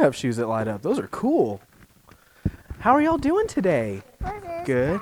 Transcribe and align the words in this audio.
have 0.00 0.16
shoes 0.16 0.36
that 0.36 0.46
light 0.46 0.66
up. 0.66 0.82
Those 0.82 0.98
are 0.98 1.06
cool. 1.08 1.60
How 2.80 2.92
are 2.92 3.02
y'all 3.02 3.18
doing 3.18 3.46
today? 3.46 4.02
Good. 4.64 5.00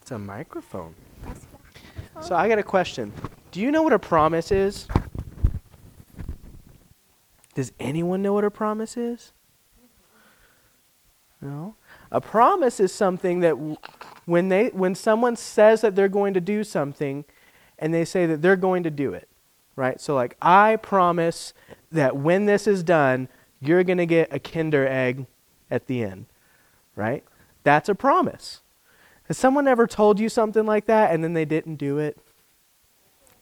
It's 0.00 0.10
a 0.10 0.18
microphone. 0.18 0.94
So 2.22 2.34
I 2.34 2.48
got 2.48 2.58
a 2.58 2.62
question. 2.62 3.12
Do 3.52 3.60
you 3.60 3.70
know 3.70 3.82
what 3.82 3.92
a 3.92 3.98
promise 3.98 4.50
is? 4.50 4.88
Does 7.54 7.72
anyone 7.78 8.22
know 8.22 8.32
what 8.32 8.44
a 8.44 8.50
promise 8.50 8.96
is? 8.96 9.32
No. 11.40 11.74
A 12.10 12.20
promise 12.20 12.80
is 12.80 12.92
something 12.92 13.40
that 13.40 13.50
w- 13.50 13.76
when 14.24 14.48
they 14.48 14.68
when 14.68 14.94
someone 14.94 15.36
says 15.36 15.82
that 15.82 15.94
they're 15.94 16.08
going 16.08 16.34
to 16.34 16.40
do 16.40 16.64
something 16.64 17.24
and 17.78 17.92
they 17.92 18.04
say 18.04 18.26
that 18.26 18.40
they're 18.40 18.56
going 18.56 18.82
to 18.84 18.90
do 18.90 19.12
it, 19.12 19.28
right? 19.74 20.00
So 20.00 20.14
like 20.14 20.36
I 20.40 20.76
promise 20.76 21.52
that 21.92 22.16
when 22.16 22.46
this 22.46 22.66
is 22.66 22.82
done, 22.82 23.28
you're 23.60 23.84
going 23.84 23.98
to 23.98 24.06
get 24.06 24.32
a 24.32 24.38
Kinder 24.38 24.86
egg 24.86 25.26
at 25.70 25.86
the 25.86 26.02
end, 26.02 26.26
right? 26.94 27.24
That's 27.62 27.88
a 27.88 27.94
promise. 27.94 28.60
Has 29.24 29.36
someone 29.36 29.66
ever 29.66 29.86
told 29.86 30.20
you 30.20 30.28
something 30.28 30.64
like 30.66 30.86
that 30.86 31.12
and 31.12 31.24
then 31.24 31.34
they 31.34 31.44
didn't 31.44 31.76
do 31.76 31.98
it? 31.98 32.16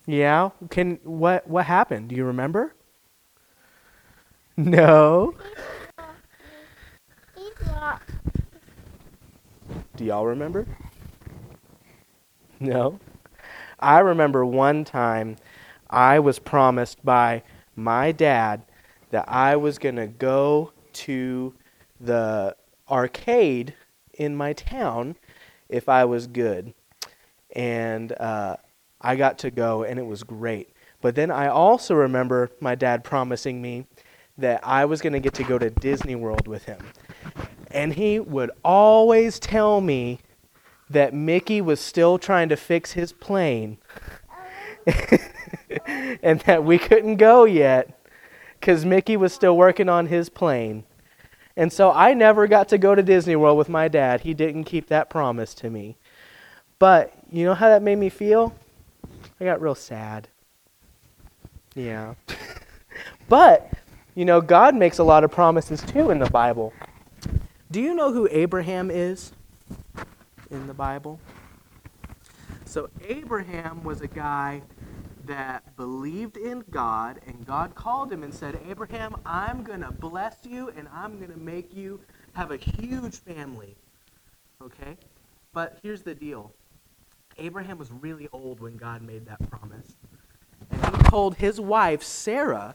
Yeah. 0.07 0.51
Can 0.71 0.99
what 1.05 1.47
what 1.49 1.67
happened? 1.67 2.09
Do 2.09 2.17
you 2.17 2.25
remember? 2.25 2.75
No. 4.57 5.35
Do 9.97 10.05
y'all 10.05 10.27
remember? 10.27 10.67
No. 12.61 13.01
I 13.81 13.99
remember 13.99 14.47
one 14.47 14.85
time 14.85 15.37
I 15.91 16.21
was 16.21 16.39
promised 16.39 17.05
by 17.05 17.43
my 17.75 18.13
dad 18.13 18.63
that 19.15 19.29
I 19.29 19.55
was 19.55 19.79
going 19.79 19.95
to 19.95 20.09
go 20.09 20.73
to 20.93 21.55
the 22.01 22.57
arcade 22.91 23.73
in 24.15 24.35
my 24.35 24.55
town 24.55 25.15
if 25.69 25.89
I 25.89 26.05
was 26.05 26.27
good. 26.27 26.75
And 27.55 28.11
uh, 28.11 28.57
I 29.01 29.15
got 29.15 29.39
to 29.39 29.53
go, 29.53 29.85
and 29.85 30.01
it 30.01 30.05
was 30.05 30.25
great. 30.25 30.71
But 31.01 31.15
then 31.15 31.31
I 31.31 31.47
also 31.47 31.95
remember 31.95 32.51
my 32.59 32.75
dad 32.75 33.05
promising 33.05 33.63
me 33.63 33.87
that 34.37 34.67
I 34.67 34.85
was 34.85 35.01
going 35.01 35.13
to 35.13 35.21
get 35.21 35.35
to 35.35 35.45
go 35.45 35.59
to 35.59 35.71
Disney 35.71 36.17
World 36.17 36.49
with 36.49 36.65
him. 36.65 36.81
And 37.71 37.95
he 37.95 38.19
would 38.19 38.51
always 38.65 39.39
tell 39.39 39.81
me 39.81 40.19
that 40.91 41.15
Mickey 41.15 41.61
was 41.61 41.79
still 41.79 42.19
trying 42.19 42.49
to 42.49 42.57
fix 42.57 42.91
his 42.91 43.13
plane 43.13 43.79
and 45.87 46.41
that 46.41 46.65
we 46.65 46.79
couldn't 46.79 47.19
go 47.19 47.45
yet 47.45 48.01
because 48.65 48.87
Mickey 48.87 49.15
was 49.15 49.35
still 49.35 49.59
working 49.59 49.91
on 49.91 50.07
his 50.07 50.31
plane. 50.31 50.85
And 51.55 51.71
so 51.71 51.93
I 51.93 52.15
never 52.15 52.47
got 52.47 52.71
to 52.71 52.79
go 52.79 52.95
to 52.95 53.03
Disney 53.03 53.37
World 53.37 53.59
with 53.59 53.69
my 53.69 53.89
dad. 53.89 54.23
He 54.23 54.33
didn't 54.33 54.65
keep 54.65 54.87
that 54.87 55.11
promise 55.11 55.53
to 55.57 55.69
me. 55.69 55.99
But 56.79 57.13
you 57.31 57.45
know 57.45 57.53
how 57.53 57.69
that 57.69 57.83
made 57.83 57.97
me 57.97 58.09
feel? 58.09 58.55
I 59.39 59.45
got 59.45 59.61
real 59.61 59.75
sad. 59.75 60.29
Yeah. 61.75 62.15
but, 63.29 63.71
you 64.15 64.25
know, 64.25 64.41
God 64.41 64.75
makes 64.75 64.97
a 64.97 65.05
lot 65.05 65.25
of 65.25 65.31
promises 65.31 65.83
too 65.83 66.09
in 66.09 66.19
the 66.19 66.31
Bible. 66.31 66.73
Do 67.71 67.83
you 67.83 67.95
know 67.95 68.15
who 68.15 68.27
Abraham 68.31 68.91
is 68.91 69.33
in 70.51 70.67
the 70.67 70.75
Bible? 70.75 71.21
So, 72.65 72.89
Abraham 73.07 73.85
was 73.85 74.01
a 74.01 74.09
guy 74.09 74.63
that 75.27 75.77
believed 75.77 76.37
in 76.37 76.65
God, 76.71 77.21
and 77.27 77.47
God 77.47 77.75
called 77.75 78.13
him 78.13 78.23
and 78.23 78.33
said, 78.33 78.59
Abraham, 78.69 79.17
I'm 79.25 79.63
going 79.63 79.81
to 79.81 79.93
bless 79.93 80.37
you 80.45 80.73
and 80.77 80.89
I'm 80.93 81.19
going 81.19 81.33
to 81.33 81.39
make 81.39 81.75
you 81.75 82.01
have 82.35 82.51
a 82.51 82.57
huge 82.57 83.17
family. 83.17 83.77
Okay? 84.63 84.97
But 85.53 85.79
here's 85.83 86.03
the 86.03 86.15
deal 86.15 86.53
Abraham 87.39 87.79
was 87.79 87.91
really 87.91 88.29
old 88.33 88.61
when 88.61 88.77
God 88.77 89.03
made 89.03 89.27
that 89.27 89.51
promise. 89.51 89.97
And 90.71 90.97
he 90.97 91.03
told 91.05 91.37
his 91.37 91.61
wife, 91.61 92.03
Sarah, 92.03 92.75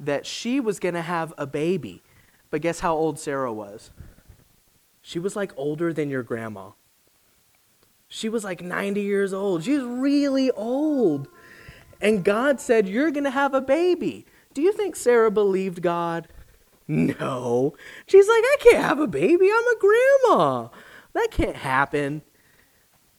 that 0.00 0.26
she 0.26 0.60
was 0.60 0.78
going 0.78 0.94
to 0.94 1.02
have 1.02 1.32
a 1.38 1.46
baby. 1.46 2.02
But 2.50 2.60
guess 2.60 2.80
how 2.80 2.94
old 2.94 3.18
Sarah 3.18 3.52
was? 3.52 3.90
She 5.00 5.18
was 5.18 5.34
like 5.34 5.52
older 5.56 5.92
than 5.92 6.10
your 6.10 6.22
grandma. 6.22 6.70
She 8.08 8.28
was 8.28 8.44
like 8.44 8.60
90 8.60 9.00
years 9.00 9.32
old. 9.32 9.64
She 9.64 9.72
was 9.72 9.84
really 9.84 10.50
old. 10.50 11.28
And 12.02 12.24
God 12.24 12.60
said, 12.60 12.88
You're 12.88 13.12
going 13.12 13.24
to 13.24 13.30
have 13.30 13.54
a 13.54 13.60
baby. 13.60 14.26
Do 14.52 14.60
you 14.60 14.72
think 14.72 14.96
Sarah 14.96 15.30
believed 15.30 15.80
God? 15.80 16.28
No. 16.88 17.74
She's 18.06 18.26
like, 18.26 18.42
I 18.44 18.56
can't 18.60 18.84
have 18.84 18.98
a 18.98 19.06
baby. 19.06 19.48
I'm 19.50 19.66
a 19.66 19.78
grandma. 19.78 20.68
That 21.14 21.28
can't 21.30 21.56
happen. 21.56 22.22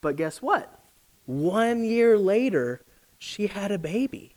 But 0.01 0.17
guess 0.17 0.41
what? 0.41 0.79
One 1.25 1.85
year 1.85 2.17
later, 2.17 2.81
she 3.17 3.47
had 3.47 3.71
a 3.71 3.79
baby. 3.79 4.35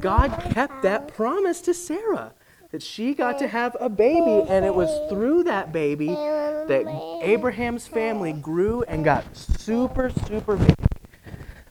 God 0.00 0.30
kept 0.50 0.82
that 0.82 1.14
promise 1.14 1.60
to 1.60 1.74
Sarah 1.74 2.32
that 2.72 2.82
she 2.82 3.14
got 3.14 3.38
to 3.38 3.46
have 3.46 3.76
a 3.78 3.88
baby, 3.88 4.48
and 4.48 4.64
it 4.64 4.74
was 4.74 4.90
through 5.08 5.44
that 5.44 5.70
baby 5.70 6.08
that 6.08 7.20
Abraham's 7.22 7.86
family 7.86 8.32
grew 8.32 8.82
and 8.84 9.04
got 9.04 9.24
super, 9.36 10.10
super 10.26 10.56
big. 10.56 10.74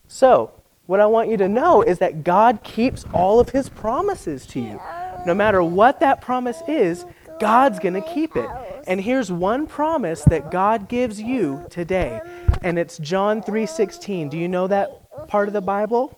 So, 0.07 0.51
what 0.85 0.99
I 0.99 1.05
want 1.05 1.29
you 1.29 1.37
to 1.37 1.47
know 1.47 1.81
is 1.81 1.99
that 1.99 2.23
God 2.23 2.63
keeps 2.63 3.05
all 3.13 3.39
of 3.39 3.49
his 3.49 3.69
promises 3.69 4.45
to 4.47 4.59
you. 4.59 4.81
No 5.25 5.33
matter 5.33 5.63
what 5.63 5.99
that 6.01 6.21
promise 6.21 6.61
is, 6.67 7.05
God's 7.39 7.79
going 7.79 7.93
to 7.93 8.01
keep 8.01 8.35
it. 8.35 8.49
And 8.85 8.99
here's 8.99 9.31
one 9.31 9.65
promise 9.65 10.23
that 10.23 10.51
God 10.51 10.89
gives 10.89 11.21
you 11.21 11.65
today, 11.69 12.21
and 12.61 12.77
it's 12.77 12.97
John 12.97 13.41
3:16. 13.41 14.29
Do 14.29 14.37
you 14.37 14.47
know 14.47 14.67
that 14.67 15.27
part 15.27 15.47
of 15.47 15.53
the 15.53 15.61
Bible? 15.61 16.17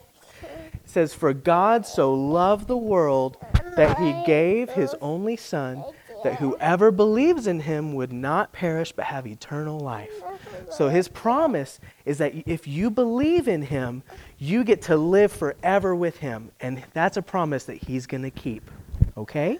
It 0.74 0.90
says, 0.90 1.14
"For 1.14 1.32
God 1.32 1.86
so 1.86 2.12
loved 2.12 2.66
the 2.66 2.76
world 2.76 3.36
that 3.76 3.98
he 3.98 4.20
gave 4.26 4.70
his 4.70 4.94
only 5.00 5.36
son, 5.36 5.84
that 6.24 6.36
whoever 6.36 6.90
believes 6.90 7.46
in 7.46 7.60
him 7.60 7.94
would 7.94 8.12
not 8.12 8.52
perish 8.52 8.90
but 8.92 9.06
have 9.06 9.26
eternal 9.26 9.78
life." 9.78 10.22
So 10.70 10.88
his 10.88 11.08
promise 11.08 11.80
is 12.04 12.18
that 12.18 12.34
if 12.46 12.66
you 12.66 12.90
believe 12.90 13.48
in 13.48 13.62
him, 13.62 14.02
you 14.38 14.64
get 14.64 14.82
to 14.82 14.96
live 14.96 15.32
forever 15.32 15.94
with 15.94 16.18
him, 16.18 16.50
and 16.60 16.82
that's 16.92 17.16
a 17.16 17.22
promise 17.22 17.64
that 17.64 17.76
he's 17.76 18.06
going 18.06 18.22
to 18.22 18.30
keep. 18.30 18.70
Okay? 19.16 19.58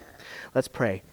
Let's 0.53 0.67
pray. 0.67 1.03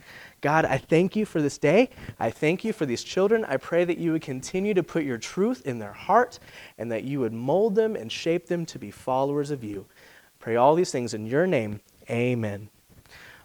God, 0.41 0.67
I 0.67 0.77
thank 0.77 1.17
you 1.17 1.25
for 1.25 1.41
this 1.41 1.57
day. 1.57 1.89
I 2.21 2.31
thank 2.31 2.65
you 2.65 2.75
for 2.75 2.85
these 2.85 3.03
children. 3.03 3.47
I 3.47 3.57
pray 3.57 3.85
that 3.87 3.97
you 3.97 4.13
would 4.13 4.21
continue 4.21 4.75
to 4.75 4.83
put 4.83 5.05
your 5.05 5.17
truth 5.17 5.67
in 5.67 5.79
their 5.79 5.95
heart 5.95 6.39
and 6.77 6.93
that 6.93 7.05
you 7.05 7.21
would 7.21 7.33
mold 7.33 7.75
them 7.75 7.97
and 7.97 8.13
shape 8.13 8.47
them 8.47 8.67
to 8.67 8.79
be 8.79 8.91
followers 8.91 9.51
of 9.51 9.65
you. 9.65 9.87
Pray 10.41 10.57
all 10.57 10.75
these 10.75 10.91
things 10.91 11.15
in 11.15 11.25
your 11.25 11.47
name. 11.47 11.81
Amen. 12.11 12.69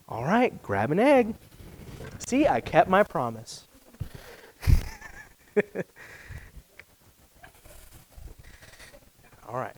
All 0.10 0.26
right, 0.26 0.62
grab 0.62 0.92
an 0.92 1.00
egg. 1.00 1.36
See, 2.28 2.48
I 2.48 2.60
kept 2.60 2.90
my 2.90 3.04
promise. 3.04 3.66
all 9.50 9.56
right. 9.56 9.76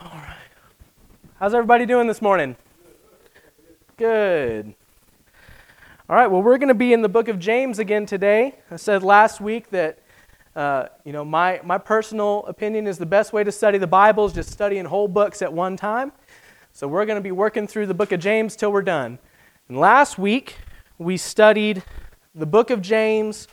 All 0.00 0.10
right. 0.10 0.36
How's 1.38 1.52
everybody 1.52 1.84
doing 1.84 2.06
this 2.06 2.22
morning? 2.22 2.56
Good. 3.98 4.74
All 6.08 6.16
right, 6.16 6.28
well, 6.28 6.40
we're 6.40 6.56
going 6.56 6.68
to 6.68 6.74
be 6.74 6.94
in 6.94 7.02
the 7.02 7.10
book 7.10 7.28
of 7.28 7.38
James 7.38 7.78
again 7.78 8.06
today. 8.06 8.54
I 8.70 8.76
said 8.76 9.02
last 9.02 9.38
week 9.38 9.68
that, 9.68 9.98
uh, 10.56 10.86
you 11.04 11.12
know, 11.12 11.26
my, 11.26 11.60
my 11.62 11.76
personal 11.76 12.46
opinion 12.46 12.86
is 12.86 12.96
the 12.96 13.04
best 13.04 13.34
way 13.34 13.44
to 13.44 13.52
study 13.52 13.76
the 13.76 13.86
Bible 13.86 14.24
is 14.24 14.32
just 14.32 14.50
studying 14.50 14.86
whole 14.86 15.08
books 15.08 15.42
at 15.42 15.52
one 15.52 15.76
time. 15.76 16.10
So 16.72 16.88
we're 16.88 17.04
going 17.04 17.18
to 17.18 17.22
be 17.22 17.32
working 17.32 17.66
through 17.66 17.84
the 17.84 17.92
book 17.92 18.12
of 18.12 18.20
James 18.20 18.56
till 18.56 18.72
we're 18.72 18.80
done. 18.80 19.18
And 19.68 19.76
last 19.76 20.16
week, 20.16 20.56
we 20.96 21.18
studied 21.18 21.82
the 22.34 22.46
book 22.46 22.70
of 22.70 22.82
James, 22.82 23.48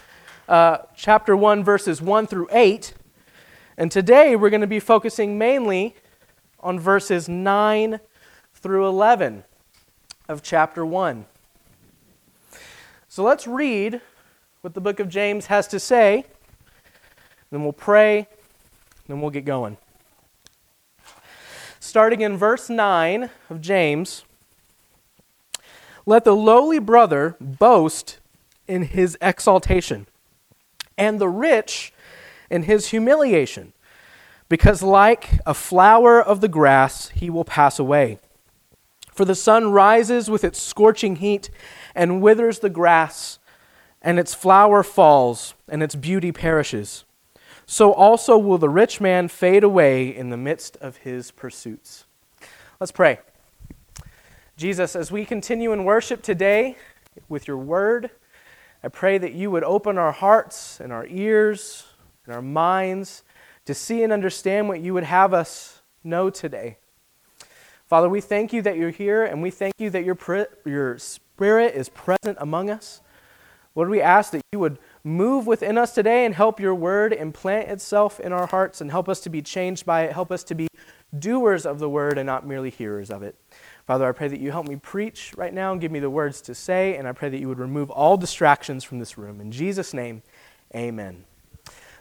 uh, 0.48 0.78
chapter 0.96 1.36
1, 1.36 1.64
verses 1.64 2.02
1 2.02 2.28
through 2.28 2.48
8. 2.52 2.94
And 3.78 3.92
today, 3.92 4.36
we're 4.36 4.50
going 4.50 4.62
to 4.62 4.68
be 4.68 4.80
focusing 4.80 5.38
mainly 5.38 5.96
on 6.60 6.80
verses 6.80 7.30
9 7.30 8.00
through 8.54 8.88
11 8.88 9.44
of 10.28 10.42
chapter 10.44 10.86
1. 10.86 11.26
So 13.08 13.24
let's 13.24 13.48
read 13.48 14.02
what 14.62 14.74
the 14.74 14.82
book 14.82 15.00
of 15.00 15.08
James 15.08 15.46
has 15.46 15.68
to 15.70 15.80
say, 15.80 16.26
then 17.52 17.64
we'll 17.64 17.72
pray, 17.72 18.28
then 19.08 19.22
we'll 19.22 19.30
get 19.30 19.46
going. 19.46 19.78
Starting 21.80 22.22
in 22.22 22.36
verse 22.36 22.70
9 22.70 23.30
of 23.50 23.62
James 23.62 24.26
Let 26.06 26.24
the 26.24 26.36
lowly 26.36 26.80
brother 26.80 27.38
boast 27.40 28.18
in 28.68 28.84
his 28.84 29.18
exaltation, 29.22 30.08
and 30.98 31.20
the 31.20 31.30
rich 31.30 31.94
in 32.50 32.64
his 32.64 32.88
humiliation 32.88 33.74
because 34.50 34.84
like 34.84 35.40
a 35.46 35.54
flower 35.54 36.22
of 36.22 36.42
the 36.42 36.48
grass, 36.48 37.10
he 37.10 37.30
will 37.30 37.46
pass 37.46 37.80
away. 37.80 38.20
For 39.12 39.26
the 39.26 39.36
sun 39.36 39.72
rises 39.72 40.30
with 40.30 40.44
its 40.44 40.62
scorching 40.62 41.18
heat 41.18 41.50
and 41.96 42.22
withers 42.22 42.60
the 42.60 42.70
grass, 42.70 43.40
and 44.02 44.20
its 44.20 44.34
flower 44.34 44.84
falls, 44.84 45.56
and 45.68 45.82
its 45.82 45.96
beauty 45.96 46.32
perishes. 46.32 47.06
So 47.66 47.94
also 47.94 48.38
will 48.38 48.60
the 48.60 48.70
rich 48.70 49.02
man 49.02 49.28
fade 49.30 49.64
away 49.64 50.16
in 50.16 50.30
the 50.30 50.38
midst 50.38 50.78
of 50.78 50.98
his 50.98 51.32
pursuits. 51.32 52.06
Let's 52.80 52.92
pray. 52.92 53.20
Jesus, 54.58 54.96
as 54.96 55.12
we 55.12 55.26
continue 55.26 55.72
in 55.72 55.86
worship 55.86 56.22
today 56.22 56.78
with 57.28 57.48
your 57.48 57.58
word, 57.58 58.12
I 58.86 58.88
pray 58.88 59.18
that 59.18 59.34
you 59.34 59.50
would 59.50 59.64
open 59.64 59.98
our 59.98 60.12
hearts 60.12 60.80
and 60.80 60.94
our 60.94 61.08
ears 61.08 61.88
and 62.24 62.36
our 62.36 62.42
minds 62.42 63.24
to 63.66 63.74
see 63.74 64.04
and 64.04 64.14
understand 64.14 64.68
what 64.68 64.80
you 64.80 64.94
would 64.94 65.06
have 65.06 65.34
us 65.34 65.82
know 66.04 66.30
today. 66.30 66.78
Father, 67.88 68.08
we 68.08 68.22
thank 68.22 68.54
you 68.54 68.62
that 68.62 68.78
you're 68.78 68.92
here, 68.92 69.24
and 69.24 69.42
we 69.42 69.50
thank 69.50 69.74
you 69.80 69.90
that 69.90 70.06
your, 70.06 70.16
your 70.66 71.00
Spirit 71.00 71.74
is 71.74 71.90
present 71.90 72.38
among 72.40 72.70
us. 72.70 73.02
Lord, 73.74 73.90
we 73.90 74.02
ask 74.02 74.32
that 74.34 74.42
you 74.52 74.60
would 74.60 74.78
move 75.04 75.48
within 75.48 75.80
us 75.80 75.96
today 75.96 76.24
and 76.24 76.36
help 76.36 76.60
your 76.60 76.76
word 76.76 77.12
implant 77.12 77.70
itself 77.70 78.20
in 78.20 78.32
our 78.32 78.46
hearts 78.46 78.82
and 78.82 78.92
help 78.92 79.10
us 79.10 79.20
to 79.22 79.32
be 79.32 79.42
changed 79.42 79.88
by 79.88 80.04
it. 80.04 80.14
Help 80.14 80.32
us 80.32 80.44
to 80.44 80.54
be 80.54 80.68
doers 81.18 81.66
of 81.66 81.80
the 81.80 81.90
word 81.90 82.20
and 82.20 82.28
not 82.28 82.46
merely 82.46 82.70
hearers 82.70 83.10
of 83.10 83.24
it. 83.24 83.36
Father, 83.86 84.08
I 84.08 84.14
pray 84.14 84.28
that 84.28 84.40
you 84.40 84.52
help 84.52 84.68
me 84.68 84.78
preach 84.78 85.32
right 85.38 85.54
now 85.54 85.72
and 85.72 85.80
give 85.80 85.92
me 85.92 86.00
the 86.00 86.10
words 86.10 86.42
to 86.42 86.56
say, 86.56 86.96
and 86.96 87.08
I 87.08 87.12
pray 87.12 87.30
that 87.30 87.40
you 87.40 87.48
would 87.48 87.60
remove 87.60 87.92
all 87.92 88.18
distractions 88.18 88.84
from 88.84 88.98
this 88.98 89.16
room. 89.16 89.40
In 89.40 89.52
Jesus' 89.52 89.94
name, 89.94 90.24
amen. 90.74 91.26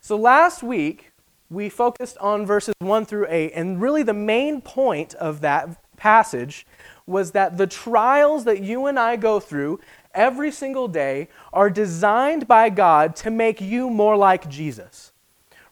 So 0.00 0.16
last 0.16 0.62
week, 0.62 1.12
we 1.50 1.68
focused 1.68 2.16
on 2.18 2.46
verses 2.46 2.74
1 2.78 3.04
through 3.04 3.26
8, 3.28 3.52
and 3.54 3.80
really 3.82 4.02
the 4.02 4.14
main 4.14 4.62
point 4.62 5.12
of 5.14 5.42
that 5.42 5.78
passage 5.96 6.66
was 7.06 7.32
that 7.32 7.58
the 7.58 7.66
trials 7.66 8.44
that 8.44 8.62
you 8.62 8.86
and 8.86 8.98
I 8.98 9.16
go 9.16 9.38
through 9.38 9.78
every 10.14 10.50
single 10.50 10.88
day 10.88 11.28
are 11.52 11.68
designed 11.68 12.48
by 12.48 12.70
God 12.70 13.14
to 13.16 13.30
make 13.30 13.60
you 13.60 13.90
more 13.90 14.16
like 14.16 14.48
Jesus. 14.48 15.12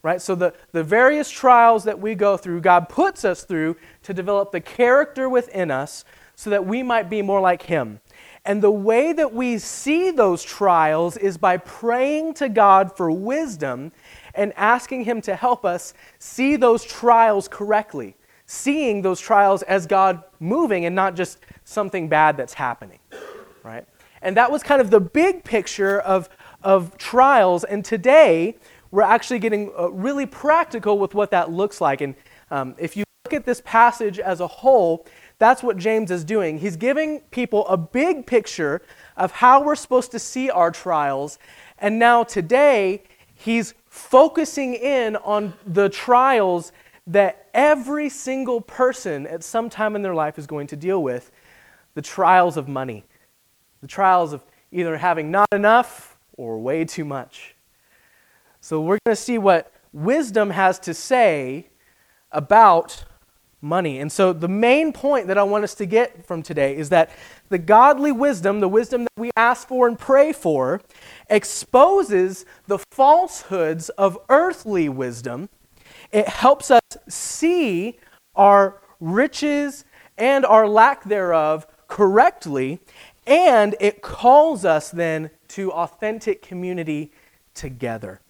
Right? 0.03 0.21
So, 0.21 0.35
the, 0.35 0.53
the 0.73 0.83
various 0.83 1.29
trials 1.29 1.85
that 1.85 1.97
we 1.97 2.13
go 2.13 2.35
through, 2.37 2.61
God 2.61 2.89
puts 2.89 3.23
us 3.23 3.43
through 3.43 3.77
to 4.03 4.13
develop 4.13 4.51
the 4.51 4.59
character 4.61 5.29
within 5.29 5.71
us 5.71 6.03
so 6.35 6.49
that 6.49 6.65
we 6.65 6.83
might 6.83 7.09
be 7.09 7.21
more 7.21 7.39
like 7.39 7.63
Him. 7.63 8.01
And 8.45 8.61
the 8.61 8.71
way 8.71 9.13
that 9.13 9.33
we 9.33 9.57
see 9.57 10.11
those 10.11 10.43
trials 10.43 11.15
is 11.15 11.37
by 11.37 11.57
praying 11.57 12.33
to 12.35 12.49
God 12.49 12.95
for 12.97 13.09
wisdom 13.09 13.93
and 14.35 14.51
asking 14.57 15.05
Him 15.05 15.21
to 15.21 15.35
help 15.35 15.63
us 15.63 15.93
see 16.19 16.57
those 16.57 16.83
trials 16.83 17.47
correctly, 17.47 18.15
seeing 18.45 19.01
those 19.01 19.21
trials 19.21 19.63
as 19.63 19.87
God 19.87 20.23
moving 20.41 20.85
and 20.85 20.95
not 20.95 21.15
just 21.15 21.39
something 21.63 22.09
bad 22.09 22.35
that's 22.35 22.53
happening, 22.53 22.99
right? 23.63 23.87
And 24.21 24.35
that 24.37 24.51
was 24.51 24.63
kind 24.63 24.81
of 24.81 24.89
the 24.89 24.99
big 24.99 25.43
picture 25.43 25.99
of, 25.99 26.29
of 26.61 26.97
trials. 26.97 27.63
And 27.63 27.85
today, 27.85 28.57
we're 28.93 29.01
actually 29.01 29.39
getting 29.39 29.71
uh, 29.75 29.89
really 29.89 30.27
practical 30.27 30.99
with 30.99 31.15
what 31.15 31.31
that 31.31 31.51
looks 31.51 31.81
like. 31.81 32.01
And 32.01 32.13
um, 32.51 32.75
if 32.77 32.95
you 32.95 33.03
look 33.25 33.33
at 33.33 33.43
this 33.43 33.59
passage 33.65 34.19
as 34.19 34.39
a 34.39 34.45
whole, 34.45 35.07
that's 35.39 35.63
what 35.63 35.77
James 35.77 36.11
is 36.11 36.23
doing. 36.23 36.59
He's 36.59 36.75
giving 36.75 37.21
people 37.31 37.65
a 37.65 37.75
big 37.75 38.27
picture 38.27 38.83
of 39.17 39.31
how 39.31 39.63
we're 39.63 39.73
supposed 39.73 40.11
to 40.11 40.19
see 40.19 40.51
our 40.51 40.69
trials. 40.69 41.39
And 41.79 41.97
now, 41.97 42.23
today, 42.23 43.01
he's 43.33 43.73
focusing 43.87 44.75
in 44.75 45.15
on 45.15 45.55
the 45.65 45.89
trials 45.89 46.71
that 47.07 47.47
every 47.55 48.09
single 48.09 48.61
person 48.61 49.25
at 49.25 49.43
some 49.43 49.71
time 49.71 49.95
in 49.95 50.03
their 50.03 50.13
life 50.13 50.37
is 50.37 50.45
going 50.45 50.67
to 50.67 50.75
deal 50.75 51.01
with 51.01 51.31
the 51.95 52.01
trials 52.03 52.57
of 52.57 52.67
money, 52.67 53.05
the 53.81 53.87
trials 53.87 54.33
of 54.33 54.45
either 54.71 54.97
having 54.97 55.31
not 55.31 55.47
enough 55.51 56.15
or 56.37 56.59
way 56.59 56.85
too 56.85 57.05
much. 57.05 57.52
So, 58.63 58.79
we're 58.79 58.97
going 59.05 59.17
to 59.17 59.21
see 59.21 59.37
what 59.37 59.73
wisdom 59.91 60.51
has 60.51 60.79
to 60.79 60.93
say 60.93 61.67
about 62.31 63.03
money. 63.59 63.99
And 63.99 64.09
so, 64.09 64.31
the 64.31 64.47
main 64.47 64.93
point 64.93 65.27
that 65.27 65.37
I 65.37 65.43
want 65.43 65.65
us 65.65 65.75
to 65.75 65.85
get 65.85 66.25
from 66.25 66.41
today 66.41 66.77
is 66.77 66.87
that 66.87 67.09
the 67.49 67.57
godly 67.57 68.13
wisdom, 68.13 68.61
the 68.61 68.69
wisdom 68.69 69.03
that 69.03 69.11
we 69.17 69.31
ask 69.35 69.67
for 69.67 69.85
and 69.85 69.99
pray 69.99 70.31
for, 70.31 70.79
exposes 71.29 72.45
the 72.65 72.79
falsehoods 72.89 73.89
of 73.89 74.17
earthly 74.29 74.87
wisdom. 74.87 75.49
It 76.13 76.29
helps 76.29 76.71
us 76.71 76.79
see 77.09 77.99
our 78.33 78.81
riches 79.01 79.83
and 80.17 80.45
our 80.45 80.69
lack 80.69 81.03
thereof 81.03 81.67
correctly, 81.89 82.79
and 83.27 83.75
it 83.81 84.01
calls 84.01 84.63
us 84.63 84.89
then 84.89 85.31
to 85.49 85.69
authentic 85.73 86.41
community 86.41 87.11
together. 87.53 88.21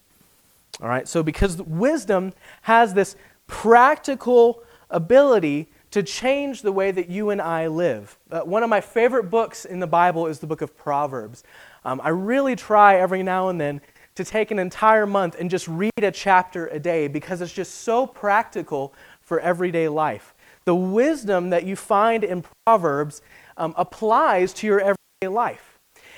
All 0.81 0.89
right, 0.89 1.07
so 1.07 1.23
because 1.23 1.61
wisdom 1.61 2.33
has 2.63 2.93
this 2.93 3.15
practical 3.47 4.63
ability 4.89 5.69
to 5.91 6.01
change 6.01 6.63
the 6.63 6.71
way 6.71 6.89
that 6.89 7.07
you 7.07 7.29
and 7.29 7.39
I 7.39 7.67
live. 7.67 8.17
Uh, 8.31 8.41
one 8.41 8.63
of 8.63 8.69
my 8.69 8.81
favorite 8.81 9.29
books 9.29 9.63
in 9.63 9.79
the 9.79 9.87
Bible 9.87 10.25
is 10.25 10.39
the 10.39 10.47
book 10.47 10.61
of 10.61 10.75
Proverbs. 10.75 11.43
Um, 11.85 12.01
I 12.03 12.09
really 12.09 12.55
try 12.55 12.95
every 12.95 13.21
now 13.21 13.49
and 13.49 13.61
then 13.61 13.79
to 14.15 14.23
take 14.23 14.49
an 14.49 14.57
entire 14.57 15.05
month 15.05 15.35
and 15.39 15.49
just 15.49 15.67
read 15.67 15.91
a 15.97 16.11
chapter 16.11 16.67
a 16.67 16.79
day 16.79 17.07
because 17.07 17.41
it's 17.41 17.53
just 17.53 17.81
so 17.81 18.07
practical 18.07 18.93
for 19.21 19.39
everyday 19.39 19.87
life. 19.87 20.33
The 20.65 20.75
wisdom 20.75 21.51
that 21.51 21.63
you 21.63 21.75
find 21.75 22.23
in 22.23 22.43
Proverbs 22.65 23.21
um, 23.57 23.75
applies 23.77 24.53
to 24.53 24.67
your 24.67 24.79
everyday 24.79 25.27
life. 25.27 25.72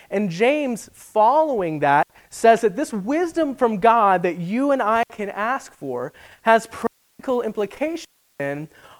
And 0.10 0.30
James, 0.30 0.90
following 0.94 1.80
that, 1.80 2.07
says 2.30 2.62
that 2.62 2.75
this 2.75 2.94
wisdom 2.94 3.56
from 3.56 3.80
God 3.80 4.24
that 4.24 4.38
you 4.38 4.72
and 4.72 4.81
I 4.81 5.04
can 5.12 5.30
ask 5.30 5.74
for 5.74 6.13
has 6.44 6.68
practical 6.68 7.42
implications 7.42 8.06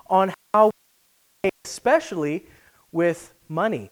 on 0.08 0.34
how, 0.54 0.72
especially 1.66 2.46
with 2.92 3.34
money. 3.50 3.92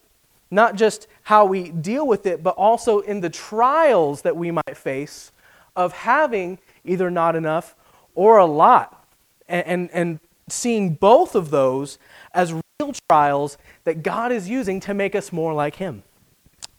Not 0.50 0.76
just 0.76 1.08
how 1.24 1.46
we 1.46 1.70
deal 1.70 2.08
with 2.08 2.26
it, 2.26 2.44
but 2.44 2.56
also 2.56 3.00
in 3.00 3.22
the 3.22 3.30
trials 3.30 4.22
that 4.22 4.38
we 4.38 4.52
might 4.52 4.78
face 4.78 5.32
of 5.76 5.94
having 5.94 6.60
either 6.86 7.10
not 7.10 7.36
enough 7.36 7.76
or 8.16 8.38
a 8.38 8.46
lot. 8.46 9.06
And, 9.48 9.66
and, 9.66 9.90
and 9.92 10.20
seeing 10.48 10.94
both 10.94 11.36
of 11.36 11.50
those 11.50 11.98
as 12.34 12.54
real 12.54 12.94
trials 13.10 13.58
that 13.84 14.04
God 14.04 14.32
is 14.32 14.50
using 14.50 14.80
to 14.82 14.94
make 14.94 15.16
us 15.16 15.32
more 15.32 15.54
like 15.54 15.76
Him. 15.76 16.04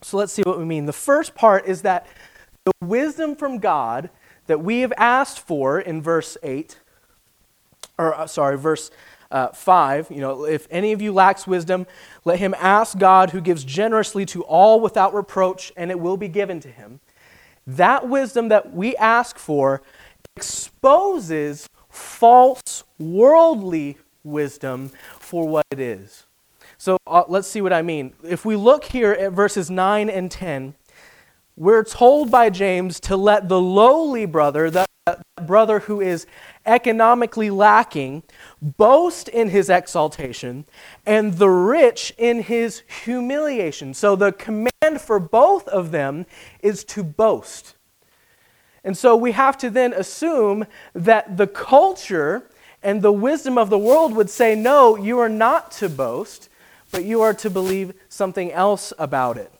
So 0.02 0.16
let's 0.16 0.32
see 0.32 0.42
what 0.42 0.58
we 0.58 0.64
mean. 0.64 0.86
The 0.86 0.92
first 0.92 1.34
part 1.34 1.66
is 1.66 1.82
that 1.82 2.06
the 2.64 2.72
wisdom 2.82 3.36
from 3.36 3.58
God 3.58 4.10
that 4.46 4.60
we 4.62 4.80
have 4.80 4.92
asked 4.96 5.40
for 5.40 5.80
in 5.80 6.02
verse 6.02 6.36
8, 6.42 6.78
or 7.98 8.14
uh, 8.14 8.26
sorry, 8.26 8.58
verse 8.58 8.90
uh, 9.30 9.48
5, 9.48 10.10
you 10.10 10.20
know, 10.20 10.44
if 10.44 10.66
any 10.70 10.92
of 10.92 11.00
you 11.00 11.12
lacks 11.12 11.46
wisdom, 11.46 11.86
let 12.24 12.38
him 12.38 12.54
ask 12.58 12.98
God 12.98 13.30
who 13.30 13.40
gives 13.40 13.64
generously 13.64 14.24
to 14.26 14.42
all 14.44 14.80
without 14.80 15.14
reproach, 15.14 15.72
and 15.76 15.90
it 15.90 15.98
will 15.98 16.16
be 16.16 16.28
given 16.28 16.60
to 16.60 16.68
him. 16.68 17.00
That 17.66 18.08
wisdom 18.08 18.48
that 18.48 18.72
we 18.72 18.94
ask 18.96 19.38
for 19.38 19.82
exposes 20.36 21.68
false 21.88 22.84
worldly 22.98 23.98
wisdom 24.22 24.90
for 25.18 25.48
what 25.48 25.64
it 25.70 25.80
is. 25.80 26.24
So 26.78 26.98
uh, 27.06 27.24
let's 27.28 27.48
see 27.48 27.60
what 27.60 27.72
I 27.72 27.82
mean. 27.82 28.14
If 28.22 28.44
we 28.44 28.56
look 28.56 28.84
here 28.84 29.12
at 29.12 29.32
verses 29.32 29.70
9 29.70 30.10
and 30.10 30.30
10, 30.30 30.74
we're 31.56 31.84
told 31.84 32.30
by 32.30 32.50
James 32.50 32.98
to 33.00 33.16
let 33.16 33.48
the 33.48 33.60
lowly 33.60 34.26
brother, 34.26 34.70
that 34.70 34.88
brother 35.46 35.80
who 35.80 36.00
is 36.00 36.26
economically 36.64 37.50
lacking, 37.50 38.22
boast 38.62 39.28
in 39.28 39.50
his 39.50 39.68
exaltation, 39.68 40.64
and 41.04 41.34
the 41.34 41.50
rich 41.50 42.12
in 42.16 42.42
his 42.42 42.82
humiliation. 43.04 43.92
So 43.92 44.16
the 44.16 44.32
command 44.32 45.00
for 45.00 45.20
both 45.20 45.68
of 45.68 45.90
them 45.90 46.24
is 46.60 46.84
to 46.84 47.02
boast. 47.04 47.76
And 48.82 48.96
so 48.96 49.14
we 49.16 49.32
have 49.32 49.58
to 49.58 49.70
then 49.70 49.92
assume 49.92 50.66
that 50.94 51.36
the 51.36 51.46
culture 51.46 52.48
and 52.82 53.00
the 53.00 53.12
wisdom 53.12 53.56
of 53.58 53.70
the 53.70 53.78
world 53.78 54.14
would 54.14 54.30
say, 54.30 54.54
no, 54.54 54.96
you 54.96 55.18
are 55.18 55.28
not 55.28 55.70
to 55.72 55.88
boast, 55.88 56.48
but 56.94 57.02
you 57.02 57.22
are 57.22 57.34
to 57.34 57.50
believe 57.50 57.92
something 58.08 58.52
else 58.52 58.92
about 59.00 59.36
it. 59.36 59.50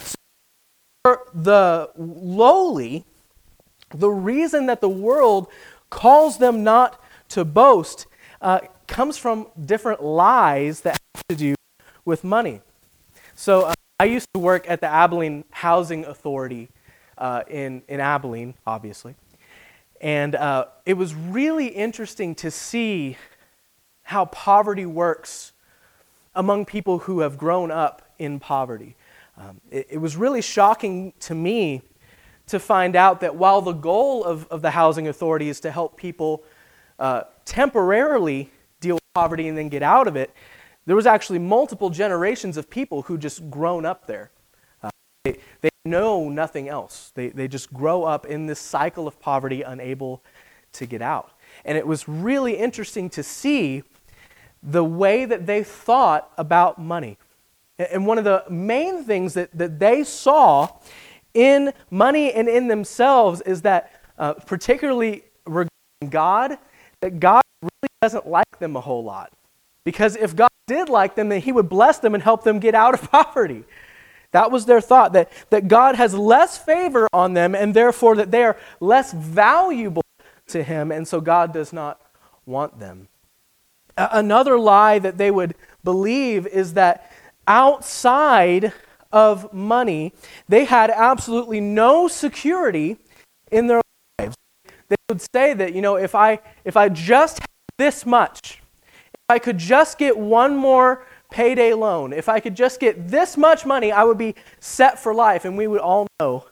So 0.00 0.14
for 1.02 1.22
the 1.32 1.88
lowly, 1.96 3.04
the 3.88 4.10
reason 4.10 4.66
that 4.66 4.82
the 4.82 4.88
world 4.90 5.48
calls 5.88 6.36
them 6.36 6.62
not 6.62 7.02
to 7.30 7.42
boast 7.42 8.06
uh, 8.42 8.60
comes 8.86 9.16
from 9.16 9.46
different 9.64 10.04
lies 10.04 10.82
that 10.82 11.00
have 11.14 11.24
to 11.30 11.36
do 11.36 11.54
with 12.04 12.22
money. 12.22 12.60
So 13.34 13.62
uh, 13.62 13.74
I 13.98 14.04
used 14.04 14.28
to 14.34 14.38
work 14.38 14.68
at 14.68 14.82
the 14.82 14.88
Abilene 14.88 15.42
Housing 15.50 16.04
Authority 16.04 16.68
uh, 17.16 17.44
in, 17.48 17.80
in 17.88 17.98
Abilene, 17.98 18.52
obviously. 18.66 19.14
And 20.02 20.34
uh, 20.34 20.66
it 20.84 20.98
was 20.98 21.14
really 21.14 21.68
interesting 21.68 22.34
to 22.34 22.50
see 22.50 23.16
how 24.02 24.26
poverty 24.26 24.84
works 24.84 25.52
among 26.36 26.66
people 26.66 26.98
who 26.98 27.20
have 27.20 27.36
grown 27.36 27.70
up 27.70 28.02
in 28.18 28.38
poverty. 28.38 28.94
Um, 29.36 29.60
it, 29.70 29.86
it, 29.90 29.98
was 29.98 30.16
really 30.16 30.40
shocking 30.40 31.12
to 31.20 31.34
me 31.34 31.82
to 32.46 32.60
find 32.60 32.94
out 32.94 33.20
that 33.20 33.34
while 33.34 33.60
the 33.60 33.72
goal 33.72 34.24
of, 34.24 34.46
of 34.48 34.62
the 34.62 34.70
housing 34.70 35.08
authority 35.08 35.48
is 35.48 35.60
to 35.60 35.70
help 35.70 35.96
people 35.96 36.44
uh, 36.98 37.22
temporarily 37.44 38.50
deal 38.80 38.94
with 38.94 39.14
poverty 39.14 39.48
and 39.48 39.58
then 39.58 39.68
get 39.68 39.82
out 39.82 40.06
of 40.06 40.16
it, 40.16 40.30
there 40.86 40.96
was 40.96 41.06
actually 41.06 41.38
multiple 41.38 41.90
generations 41.90 42.56
of 42.56 42.70
people 42.70 43.02
who 43.02 43.18
just 43.18 43.50
grown 43.50 43.84
up 43.84 44.06
there. 44.06 44.30
Uh, 44.82 44.90
they, 45.24 45.38
they 45.60 45.70
know 45.84 46.28
nothing 46.28 46.68
else. 46.68 47.12
They, 47.14 47.28
they 47.28 47.48
just 47.48 47.72
grow 47.72 48.04
up 48.04 48.24
in 48.24 48.46
this 48.46 48.60
cycle 48.60 49.08
of 49.08 49.20
poverty, 49.20 49.62
unable 49.62 50.22
to 50.72 50.86
get 50.86 51.02
out. 51.02 51.32
And 51.64 51.76
it 51.76 51.86
was 51.86 52.08
really 52.08 52.56
interesting 52.56 53.10
to 53.10 53.22
see 53.22 53.82
the 54.66 54.84
way 54.84 55.24
that 55.24 55.46
they 55.46 55.62
thought 55.62 56.30
about 56.36 56.78
money. 56.78 57.16
And 57.78 58.06
one 58.06 58.18
of 58.18 58.24
the 58.24 58.44
main 58.50 59.04
things 59.04 59.34
that, 59.34 59.56
that 59.56 59.78
they 59.78 60.02
saw 60.02 60.68
in 61.34 61.72
money 61.90 62.32
and 62.32 62.48
in 62.48 62.68
themselves 62.68 63.40
is 63.42 63.62
that, 63.62 63.92
uh, 64.18 64.34
particularly 64.34 65.22
regarding 65.44 65.70
God, 66.08 66.58
that 67.00 67.20
God 67.20 67.42
really 67.62 67.92
doesn't 68.02 68.26
like 68.26 68.58
them 68.58 68.76
a 68.76 68.80
whole 68.80 69.04
lot. 69.04 69.32
Because 69.84 70.16
if 70.16 70.34
God 70.34 70.48
did 70.66 70.88
like 70.88 71.14
them, 71.14 71.28
then 71.28 71.40
He 71.40 71.52
would 71.52 71.68
bless 71.68 71.98
them 71.98 72.14
and 72.14 72.22
help 72.22 72.42
them 72.42 72.58
get 72.58 72.74
out 72.74 72.94
of 72.94 73.02
poverty. 73.10 73.64
That 74.32 74.50
was 74.50 74.66
their 74.66 74.80
thought, 74.80 75.12
that, 75.12 75.30
that 75.50 75.68
God 75.68 75.94
has 75.94 76.12
less 76.12 76.58
favor 76.58 77.06
on 77.12 77.34
them 77.34 77.54
and 77.54 77.72
therefore 77.72 78.16
that 78.16 78.30
they 78.30 78.42
are 78.42 78.56
less 78.80 79.12
valuable 79.12 80.02
to 80.48 80.62
Him, 80.62 80.90
and 80.90 81.06
so 81.06 81.20
God 81.20 81.52
does 81.52 81.72
not 81.72 82.00
want 82.44 82.78
them. 82.78 83.08
Another 83.96 84.58
lie 84.58 84.98
that 84.98 85.16
they 85.16 85.30
would 85.30 85.54
believe 85.82 86.46
is 86.46 86.74
that 86.74 87.10
outside 87.46 88.72
of 89.12 89.52
money, 89.52 90.12
they 90.48 90.64
had 90.64 90.90
absolutely 90.90 91.60
no 91.60 92.08
security 92.08 92.98
in 93.50 93.66
their 93.66 93.80
lives. 94.18 94.36
They 94.88 94.96
would 95.08 95.22
say 95.34 95.54
that, 95.54 95.72
you 95.72 95.80
know, 95.80 95.96
if 95.96 96.14
I, 96.14 96.40
if 96.64 96.76
I 96.76 96.88
just 96.88 97.38
had 97.38 97.48
this 97.78 98.04
much, 98.04 98.60
if 99.14 99.20
I 99.30 99.38
could 99.38 99.58
just 99.58 99.98
get 99.98 100.18
one 100.18 100.56
more 100.56 101.06
payday 101.30 101.72
loan, 101.72 102.12
if 102.12 102.28
I 102.28 102.40
could 102.40 102.54
just 102.54 102.78
get 102.78 103.08
this 103.08 103.36
much 103.36 103.64
money, 103.64 103.92
I 103.92 104.04
would 104.04 104.18
be 104.18 104.34
set 104.60 104.98
for 104.98 105.14
life. 105.14 105.44
And 105.44 105.56
we 105.56 105.66
would 105.66 105.80
all 105.80 106.06
know 106.20 106.44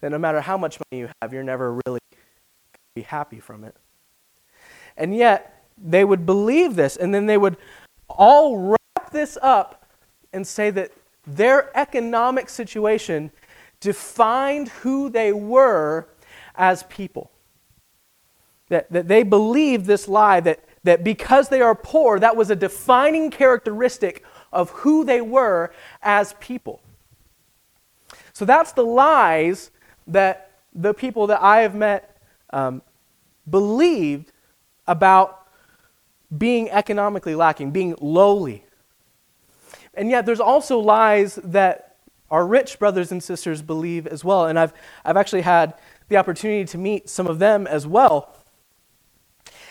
that 0.00 0.10
no 0.10 0.18
matter 0.18 0.40
how 0.40 0.56
much 0.56 0.78
money 0.90 1.02
you 1.02 1.08
have, 1.22 1.32
you're 1.32 1.44
never 1.44 1.80
really 1.86 2.00
be 2.94 3.02
happy 3.02 3.40
from 3.40 3.64
it. 3.64 3.76
And 4.96 5.14
yet, 5.14 5.57
they 5.82 6.04
would 6.04 6.26
believe 6.26 6.76
this, 6.76 6.96
and 6.96 7.14
then 7.14 7.26
they 7.26 7.38
would 7.38 7.56
all 8.08 8.58
wrap 8.58 9.10
this 9.12 9.38
up 9.42 9.86
and 10.32 10.46
say 10.46 10.70
that 10.70 10.92
their 11.26 11.76
economic 11.76 12.48
situation 12.48 13.30
defined 13.80 14.68
who 14.68 15.08
they 15.08 15.32
were 15.32 16.08
as 16.54 16.82
people. 16.84 17.30
That, 18.68 18.90
that 18.92 19.08
they 19.08 19.22
believed 19.22 19.86
this 19.86 20.08
lie 20.08 20.40
that, 20.40 20.60
that 20.84 21.04
because 21.04 21.48
they 21.48 21.60
are 21.60 21.74
poor, 21.74 22.18
that 22.18 22.36
was 22.36 22.50
a 22.50 22.56
defining 22.56 23.30
characteristic 23.30 24.24
of 24.52 24.70
who 24.70 25.04
they 25.04 25.20
were 25.20 25.72
as 26.02 26.34
people. 26.40 26.80
So 28.32 28.44
that's 28.44 28.72
the 28.72 28.84
lies 28.84 29.70
that 30.06 30.50
the 30.74 30.94
people 30.94 31.26
that 31.28 31.42
I 31.42 31.60
have 31.62 31.74
met 31.74 32.16
um, 32.50 32.82
believed 33.48 34.32
about 34.86 35.47
being 36.36 36.70
economically 36.70 37.34
lacking, 37.34 37.70
being 37.70 37.94
lowly. 38.00 38.64
And 39.94 40.10
yet, 40.10 40.26
there's 40.26 40.40
also 40.40 40.78
lies 40.78 41.36
that 41.36 41.96
our 42.30 42.46
rich 42.46 42.78
brothers 42.78 43.10
and 43.10 43.22
sisters 43.22 43.62
believe 43.62 44.06
as 44.06 44.24
well. 44.24 44.46
And 44.46 44.58
I've, 44.58 44.72
I've 45.04 45.16
actually 45.16 45.42
had 45.42 45.74
the 46.08 46.16
opportunity 46.16 46.64
to 46.66 46.78
meet 46.78 47.08
some 47.08 47.26
of 47.26 47.38
them 47.38 47.66
as 47.66 47.86
well. 47.86 48.34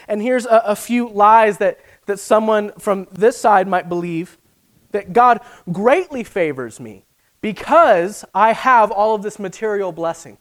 And 0.07 0.21
here's 0.21 0.45
a, 0.45 0.63
a 0.65 0.75
few 0.75 1.09
lies 1.09 1.57
that, 1.59 1.79
that 2.05 2.19
someone 2.19 2.71
from 2.79 3.07
this 3.11 3.37
side 3.37 3.67
might 3.67 3.89
believe 3.89 4.37
that 4.91 5.13
God 5.13 5.41
greatly 5.71 6.23
favors 6.23 6.79
me 6.79 7.05
because 7.41 8.25
I 8.33 8.53
have 8.53 8.91
all 8.91 9.13
of 9.15 9.21
this 9.21 9.37
material 9.37 9.91
blessing 9.91 10.37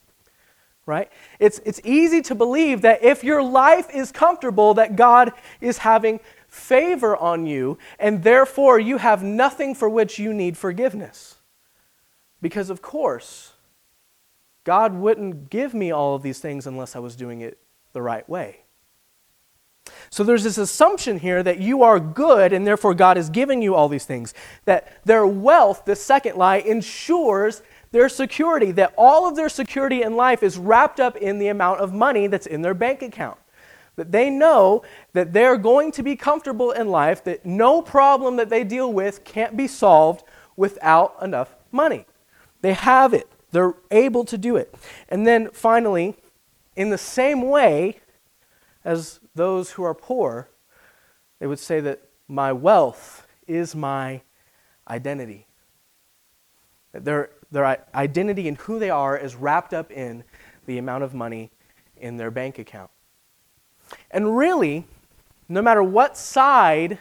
right? 0.87 1.11
It's, 1.41 1.59
it's 1.65 1.81
easy 1.85 2.23
to 2.23 2.35
believe 2.35 2.83
that 2.83 3.03
if 3.03 3.25
your 3.25 3.43
life 3.43 3.89
is 3.93 4.13
comfortable, 4.13 4.75
that 4.75 4.97
God 4.97 5.33
is 5.61 5.79
having 5.79 6.21
favor 6.49 7.17
on 7.17 7.47
you, 7.47 7.77
and 7.99 8.23
therefore 8.23 8.79
you 8.79 8.99
have 8.99 9.23
nothing 9.23 9.75
for 9.75 9.89
which 9.89 10.19
you 10.19 10.33
need 10.33 10.57
forgiveness. 10.57 11.37
Because, 12.41 12.71
of 12.71 12.81
course, 12.81 13.55
God 14.65 14.95
wouldn't 14.95 15.51
give 15.51 15.75
me 15.75 15.91
all 15.91 16.15
of 16.15 16.23
these 16.23 16.39
things 16.39 16.67
unless 16.67 16.95
I 16.95 17.01
was 17.01 17.17
doing 17.17 17.41
it 17.41 17.59
the 17.93 18.03
right 18.03 18.29
way. 18.29 18.61
So 20.11 20.25
there's 20.25 20.45
this 20.45 20.59
assumption 20.59 21.19
here 21.19 21.43
that 21.43 21.61
you 21.61 21.83
are 21.83 22.01
good 22.01 22.53
and 22.53 22.67
therefore 22.67 22.95
God 22.95 23.17
is 23.17 23.31
giving 23.31 23.63
you 23.63 23.75
all 23.75 23.89
these 23.89 24.05
things. 24.05 24.35
That 24.65 25.05
their 25.05 25.27
wealth, 25.27 25.85
the 25.85 25.97
second 25.97 26.37
lie, 26.37 26.57
ensures 26.57 27.63
their 27.97 28.11
security, 28.11 28.73
that 28.73 28.93
all 28.99 29.27
of 29.27 29.37
their 29.37 29.49
security 29.49 30.03
in 30.03 30.17
life 30.17 30.43
is 30.43 30.59
wrapped 30.59 31.01
up 31.01 31.17
in 31.17 31.39
the 31.39 31.49
amount 31.49 31.81
of 31.81 31.95
money 31.95 32.27
that's 32.27 32.47
in 32.47 32.61
their 32.61 32.75
bank 32.75 33.01
account. 33.01 33.39
That 33.97 34.13
they 34.13 34.29
know 34.29 34.83
that 35.15 35.33
they're 35.33 35.57
going 35.57 35.93
to 35.93 36.03
be 36.03 36.15
comfortable 36.15 36.73
in 36.73 36.89
life, 36.89 37.25
that 37.25 37.47
no 37.47 37.81
problem 37.81 38.37
that 38.37 38.51
they 38.51 38.65
deal 38.65 38.93
with 38.93 39.25
can't 39.25 39.57
be 39.57 39.67
solved 39.67 40.25
without 40.57 41.17
enough 41.23 41.57
money. 41.73 42.05
They 42.61 42.75
have 42.75 43.15
it, 43.15 43.31
they're 43.51 43.73
able 43.91 44.27
to 44.27 44.37
do 44.37 44.57
it. 44.57 44.75
And 45.09 45.27
then 45.27 45.49
finally, 45.49 46.17
in 46.77 46.91
the 46.91 46.99
same 46.99 47.49
way 47.49 48.01
as 48.85 49.21
those 49.35 49.71
who 49.71 49.85
are 49.85 49.95
poor, 49.95 50.51
they 51.39 51.47
would 51.47 51.59
say 51.59 51.81
that 51.81 52.03
my 52.29 52.53
wealth 52.53 53.27
is 53.47 53.75
my 53.75 54.21
identity. 54.87 55.47
That 56.93 57.07
their, 57.07 57.31
their 57.51 57.85
identity 57.95 58.49
and 58.49 58.57
who 58.59 58.79
they 58.79 58.91
are 58.91 59.17
is 59.17 59.35
wrapped 59.35 59.73
up 59.73 59.91
in 59.91 60.25
the 60.67 60.79
amount 60.79 61.05
of 61.05 61.15
money 61.15 61.51
in 61.97 62.17
their 62.17 62.31
bank 62.31 62.59
account. 62.59 62.91
And 64.11 64.37
really, 64.37 64.87
no 65.49 65.63
matter 65.63 65.83
what 65.83 66.17
side 66.17 66.99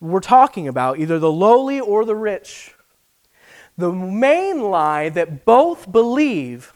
we're 0.00 0.20
talking 0.20 0.68
about, 0.68 0.98
either 0.98 1.18
the 1.18 1.32
lowly 1.32 1.80
or 1.80 2.04
the 2.04 2.14
rich, 2.14 2.74
the 3.78 3.92
main 3.92 4.60
lie 4.62 5.08
that 5.08 5.44
both 5.44 5.90
believe 5.90 6.72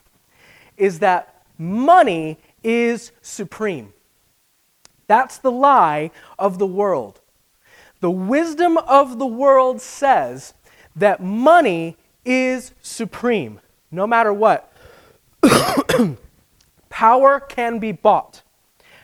is 0.76 0.98
that 1.00 1.42
money 1.58 2.38
is 2.62 3.12
supreme. 3.20 3.92
That's 5.06 5.38
the 5.38 5.50
lie 5.50 6.10
of 6.38 6.58
the 6.58 6.66
world. 6.66 7.20
The 8.00 8.10
wisdom 8.10 8.78
of 8.78 9.18
the 9.18 9.26
world 9.26 9.80
says 9.80 10.54
that 11.00 11.22
money 11.22 11.96
is 12.24 12.72
supreme, 12.82 13.60
no 13.90 14.06
matter 14.06 14.32
what. 14.32 14.72
Power 16.90 17.40
can 17.40 17.78
be 17.78 17.92
bought, 17.92 18.42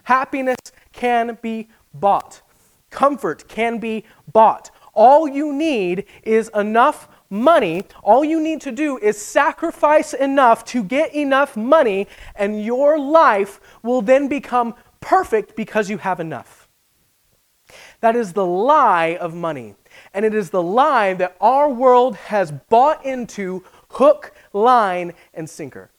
happiness 0.04 0.56
can 0.92 1.38
be 1.42 1.68
bought, 1.94 2.42
comfort 2.90 3.48
can 3.48 3.78
be 3.78 4.04
bought. 4.32 4.70
All 4.92 5.28
you 5.28 5.52
need 5.52 6.04
is 6.22 6.50
enough 6.54 7.08
money. 7.28 7.84
All 8.02 8.24
you 8.24 8.40
need 8.40 8.62
to 8.62 8.72
do 8.72 8.96
is 8.98 9.20
sacrifice 9.20 10.14
enough 10.14 10.64
to 10.66 10.82
get 10.82 11.14
enough 11.14 11.56
money, 11.56 12.08
and 12.34 12.64
your 12.64 12.98
life 12.98 13.60
will 13.82 14.00
then 14.00 14.28
become 14.28 14.74
perfect 15.00 15.54
because 15.56 15.90
you 15.90 15.98
have 15.98 16.20
enough. 16.20 16.68
That 18.00 18.16
is 18.16 18.32
the 18.32 18.46
lie 18.46 19.16
of 19.20 19.34
money. 19.34 19.74
And 20.14 20.24
it 20.24 20.34
is 20.34 20.50
the 20.50 20.62
lie 20.62 21.14
that 21.14 21.36
our 21.40 21.68
world 21.68 22.16
has 22.16 22.52
bought 22.52 23.04
into 23.04 23.64
hook, 23.90 24.32
line, 24.52 25.12
and 25.34 25.48
sinker. 25.48 25.90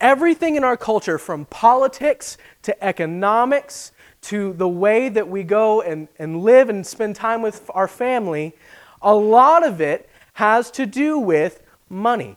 Everything 0.00 0.56
in 0.56 0.64
our 0.64 0.76
culture, 0.76 1.18
from 1.18 1.46
politics 1.46 2.36
to 2.62 2.84
economics 2.84 3.92
to 4.22 4.52
the 4.54 4.68
way 4.68 5.08
that 5.08 5.28
we 5.28 5.42
go 5.42 5.80
and, 5.80 6.08
and 6.18 6.42
live 6.42 6.68
and 6.68 6.86
spend 6.86 7.16
time 7.16 7.42
with 7.42 7.70
our 7.74 7.88
family, 7.88 8.54
a 9.00 9.14
lot 9.14 9.66
of 9.66 9.80
it 9.80 10.08
has 10.34 10.70
to 10.72 10.84
do 10.84 11.18
with 11.18 11.62
money. 11.88 12.36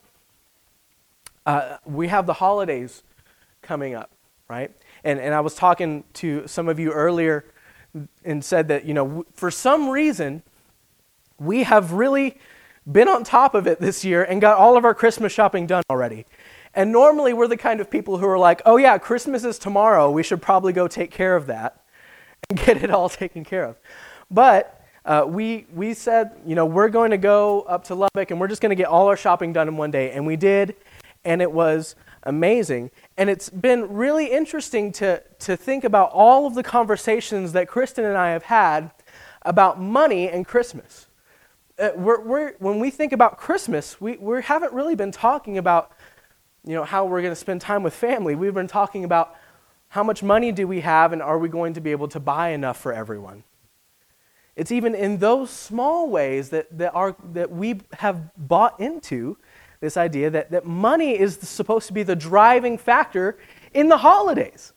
Uh, 1.46 1.78
we 1.86 2.08
have 2.08 2.26
the 2.28 2.34
holidays 2.34 3.04
coming 3.62 3.96
up, 3.96 4.12
right? 4.48 4.72
And, 5.04 5.20
and 5.20 5.34
I 5.34 5.42
was 5.42 5.56
talking 5.56 6.04
to 6.14 6.48
some 6.48 6.70
of 6.70 6.80
you 6.80 6.92
earlier 6.92 7.46
and 8.24 8.44
said 8.44 8.68
that, 8.68 8.86
you 8.86 8.94
know, 8.94 9.26
for 9.34 9.50
some 9.52 9.90
reason, 9.90 10.44
we 11.40 11.64
have 11.64 11.94
really 11.94 12.38
been 12.90 13.08
on 13.08 13.24
top 13.24 13.56
of 13.56 13.68
it 13.68 13.80
this 13.80 14.04
year 14.04 14.24
and 14.24 14.42
got 14.42 14.58
all 14.58 14.78
of 14.78 14.86
our 14.86 14.94
Christmas 14.94 15.32
shopping 15.32 15.68
done 15.68 15.84
already. 15.90 16.26
And 16.74 16.92
normally 16.92 17.34
we're 17.34 17.48
the 17.48 17.58
kind 17.58 17.82
of 17.82 17.90
people 17.90 18.18
who 18.18 18.28
are 18.28 18.38
like, 18.38 18.62
oh, 18.66 18.78
yeah, 18.78 18.98
Christmas 18.98 19.44
is 19.44 19.58
tomorrow. 19.58 20.10
We 20.12 20.24
should 20.24 20.42
probably 20.42 20.74
go 20.74 20.88
take 20.88 21.12
care 21.12 21.36
of 21.36 21.48
that 21.48 21.82
and 22.50 22.60
get 22.60 22.84
it 22.84 22.92
all 22.92 23.10
taken 23.10 23.44
care 23.44 23.66
of. 23.66 23.78
But 24.30 24.76
uh, 25.06 25.26
we, 25.28 25.66
we 25.74 25.94
said, 25.94 26.32
you 26.46 26.56
know, 26.56 26.66
we're 26.66 26.90
going 26.90 27.12
to 27.12 27.18
go 27.18 27.62
up 27.62 27.86
to 27.86 27.96
Lubbock 27.96 28.32
and 28.32 28.40
we're 28.40 28.48
just 28.48 28.62
going 28.62 28.70
to 28.70 28.76
get 28.76 28.88
all 28.88 29.08
our 29.08 29.18
shopping 29.18 29.54
done 29.54 29.68
in 29.68 29.78
one 29.78 29.92
day. 29.92 30.12
And 30.12 30.26
we 30.26 30.36
did, 30.36 30.76
and 31.26 31.42
it 31.42 31.52
was 31.52 31.96
amazing. 32.24 32.92
And 33.18 33.30
it's 33.30 33.50
been 33.50 33.94
really 33.94 34.32
interesting 34.32 34.92
to, 34.94 35.22
to 35.40 35.58
think 35.58 35.84
about 35.84 36.12
all 36.12 36.46
of 36.46 36.56
the 36.56 36.64
conversations 36.64 37.54
that 37.54 37.68
Kristen 37.68 38.06
and 38.06 38.18
I 38.18 38.32
have 38.32 38.44
had 38.44 38.92
about 39.44 39.80
money 39.80 40.30
and 40.30 40.46
Christmas. 40.46 41.08
Uh, 41.78 41.92
we're, 41.96 42.22
we're, 42.22 42.54
when 42.60 42.80
we 42.80 42.90
think 42.90 43.14
about 43.14 43.38
Christmas, 43.38 44.02
we, 44.02 44.18
we 44.18 44.42
haven't 44.42 44.74
really 44.74 44.96
been 44.96 45.12
talking 45.12 45.58
about 45.58 45.92
you 46.66 46.76
know, 46.76 46.84
how 46.84 47.06
we're 47.06 47.22
going 47.22 47.32
to 47.32 47.40
spend 47.40 47.62
time 47.62 47.84
with 47.84 47.94
family. 47.94 48.36
We've 48.36 48.54
been 48.54 48.68
talking 48.68 49.04
about 49.06 49.36
how 49.90 50.04
much 50.04 50.22
money 50.22 50.52
do 50.52 50.68
we 50.68 50.82
have 50.82 51.14
and 51.14 51.22
are 51.22 51.40
we 51.40 51.50
going 51.50 51.74
to 51.74 51.82
be 51.82 51.92
able 51.92 52.08
to 52.10 52.20
buy 52.20 52.50
enough 52.50 52.80
for 52.80 52.94
everyone. 52.94 53.44
It's 54.56 54.72
even 54.72 54.94
in 54.94 55.20
those 55.20 55.50
small 55.50 56.10
ways 56.10 56.50
that, 56.50 56.78
that, 56.78 56.94
are, 56.94 57.16
that 57.32 57.50
we 57.50 57.80
have 57.94 58.30
bought 58.36 58.80
into 58.80 59.38
this 59.80 59.98
idea 59.98 60.30
that, 60.30 60.52
that 60.52 60.66
money 60.66 61.18
is 61.18 61.38
supposed 61.38 61.88
to 61.88 61.94
be 61.94 62.04
the 62.04 62.16
driving 62.16 62.78
factor 62.78 63.38
in 63.74 63.88
the 63.88 63.98
holidays, 63.98 64.74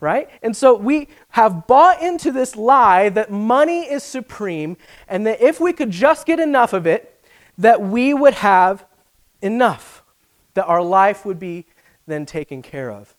right? 0.00 0.30
And 0.42 0.56
so 0.56 0.74
we 0.74 1.08
have 1.30 1.66
bought 1.66 2.02
into 2.02 2.32
this 2.32 2.56
lie 2.56 3.08
that 3.10 3.30
money 3.30 3.82
is 3.82 4.02
supreme 4.02 4.76
and 5.08 5.26
that 5.26 5.42
if 5.42 5.60
we 5.60 5.72
could 5.72 5.90
just 5.90 6.26
get 6.26 6.40
enough 6.40 6.72
of 6.72 6.86
it, 6.86 7.22
that 7.58 7.82
we 7.82 8.14
would 8.14 8.34
have 8.34 8.84
enough, 9.42 10.02
that 10.54 10.66
our 10.66 10.82
life 10.82 11.24
would 11.26 11.38
be 11.38 11.66
then 12.06 12.24
taken 12.24 12.62
care 12.62 12.90
of. 12.90 13.14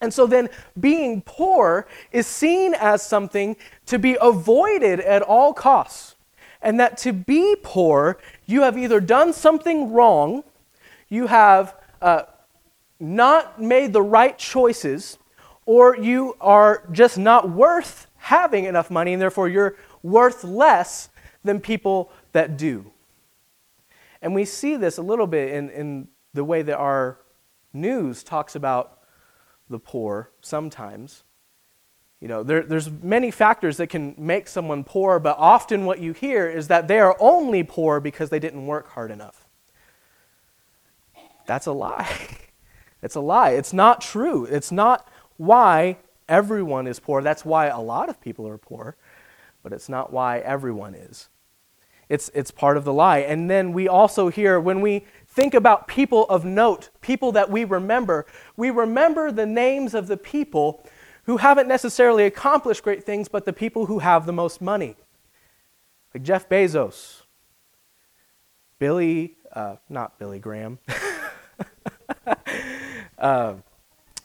And 0.00 0.12
so 0.12 0.26
then 0.26 0.48
being 0.78 1.22
poor 1.22 1.86
is 2.10 2.26
seen 2.26 2.74
as 2.74 3.06
something 3.06 3.56
to 3.86 3.98
be 3.98 4.16
avoided 4.20 5.00
at 5.00 5.22
all 5.22 5.52
costs. 5.52 6.16
And 6.62 6.80
that 6.80 6.96
to 6.98 7.12
be 7.12 7.56
poor, 7.62 8.18
you 8.46 8.62
have 8.62 8.76
either 8.76 9.00
done 9.00 9.32
something 9.32 9.92
wrong 9.92 10.44
you 11.10 11.26
have 11.26 11.76
uh, 12.00 12.22
not 12.98 13.60
made 13.60 13.92
the 13.92 14.00
right 14.00 14.38
choices, 14.38 15.18
or 15.66 15.96
you 15.96 16.36
are 16.40 16.84
just 16.92 17.18
not 17.18 17.50
worth 17.50 18.06
having 18.16 18.64
enough 18.64 18.90
money, 18.90 19.12
and 19.12 19.20
therefore 19.20 19.48
you're 19.48 19.76
worth 20.02 20.44
less 20.44 21.10
than 21.44 21.60
people 21.60 22.10
that 22.32 22.56
do. 22.56 22.90
And 24.22 24.34
we 24.34 24.44
see 24.44 24.76
this 24.76 24.98
a 24.98 25.02
little 25.02 25.26
bit 25.26 25.52
in, 25.52 25.70
in 25.70 26.08
the 26.34 26.44
way 26.44 26.62
that 26.62 26.76
our 26.76 27.18
news 27.72 28.22
talks 28.22 28.54
about 28.54 29.00
the 29.68 29.78
poor 29.78 30.30
sometimes. 30.40 31.24
You 32.20 32.28
know, 32.28 32.42
there, 32.42 32.62
there's 32.62 32.90
many 32.90 33.30
factors 33.30 33.78
that 33.78 33.86
can 33.86 34.14
make 34.18 34.46
someone 34.46 34.84
poor, 34.84 35.18
but 35.18 35.36
often 35.38 35.86
what 35.86 36.00
you 36.00 36.12
hear 36.12 36.48
is 36.48 36.68
that 36.68 36.86
they 36.86 37.00
are 37.00 37.16
only 37.18 37.62
poor 37.62 37.98
because 37.98 38.28
they 38.28 38.38
didn't 38.38 38.66
work 38.66 38.88
hard 38.90 39.10
enough. 39.10 39.39
That's 41.50 41.66
a 41.66 41.72
lie. 41.72 42.08
It's 43.02 43.14
a 43.14 43.20
lie. 43.20 43.52
It's 43.52 43.72
not 43.72 44.02
true. 44.02 44.44
It's 44.44 44.70
not 44.70 45.08
why 45.38 45.96
everyone 46.28 46.86
is 46.86 47.00
poor. 47.00 47.22
That's 47.22 47.46
why 47.46 47.68
a 47.68 47.80
lot 47.80 48.10
of 48.10 48.20
people 48.20 48.46
are 48.46 48.58
poor, 48.58 48.94
but 49.62 49.72
it's 49.72 49.88
not 49.88 50.12
why 50.12 50.40
everyone 50.40 50.94
is. 50.94 51.30
It's, 52.10 52.30
it's 52.34 52.50
part 52.50 52.76
of 52.76 52.84
the 52.84 52.92
lie. 52.92 53.20
And 53.20 53.48
then 53.48 53.72
we 53.72 53.88
also 53.88 54.28
hear 54.28 54.60
when 54.60 54.82
we 54.82 55.06
think 55.26 55.54
about 55.54 55.88
people 55.88 56.26
of 56.26 56.44
note, 56.44 56.90
people 57.00 57.32
that 57.32 57.50
we 57.50 57.64
remember, 57.64 58.26
we 58.54 58.68
remember 58.68 59.32
the 59.32 59.46
names 59.46 59.94
of 59.94 60.06
the 60.06 60.18
people 60.18 60.84
who 61.24 61.38
haven't 61.38 61.68
necessarily 61.68 62.24
accomplished 62.24 62.84
great 62.84 63.02
things, 63.02 63.28
but 63.28 63.46
the 63.46 63.54
people 63.54 63.86
who 63.86 64.00
have 64.00 64.26
the 64.26 64.32
most 64.32 64.60
money. 64.60 64.94
Like 66.12 66.22
Jeff 66.22 66.50
Bezos, 66.50 67.22
Billy, 68.78 69.38
uh, 69.54 69.76
not 69.88 70.18
Billy 70.18 70.38
Graham. 70.38 70.80
uh, 73.20 73.54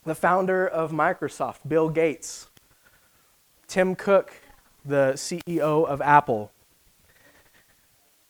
the 0.05 0.15
founder 0.15 0.67
of 0.67 0.91
Microsoft, 0.91 1.58
Bill 1.67 1.89
Gates, 1.89 2.47
Tim 3.67 3.95
Cook, 3.95 4.34
the 4.86 5.13
CEO 5.15 5.86
of 5.86 6.01
Apple. 6.01 6.51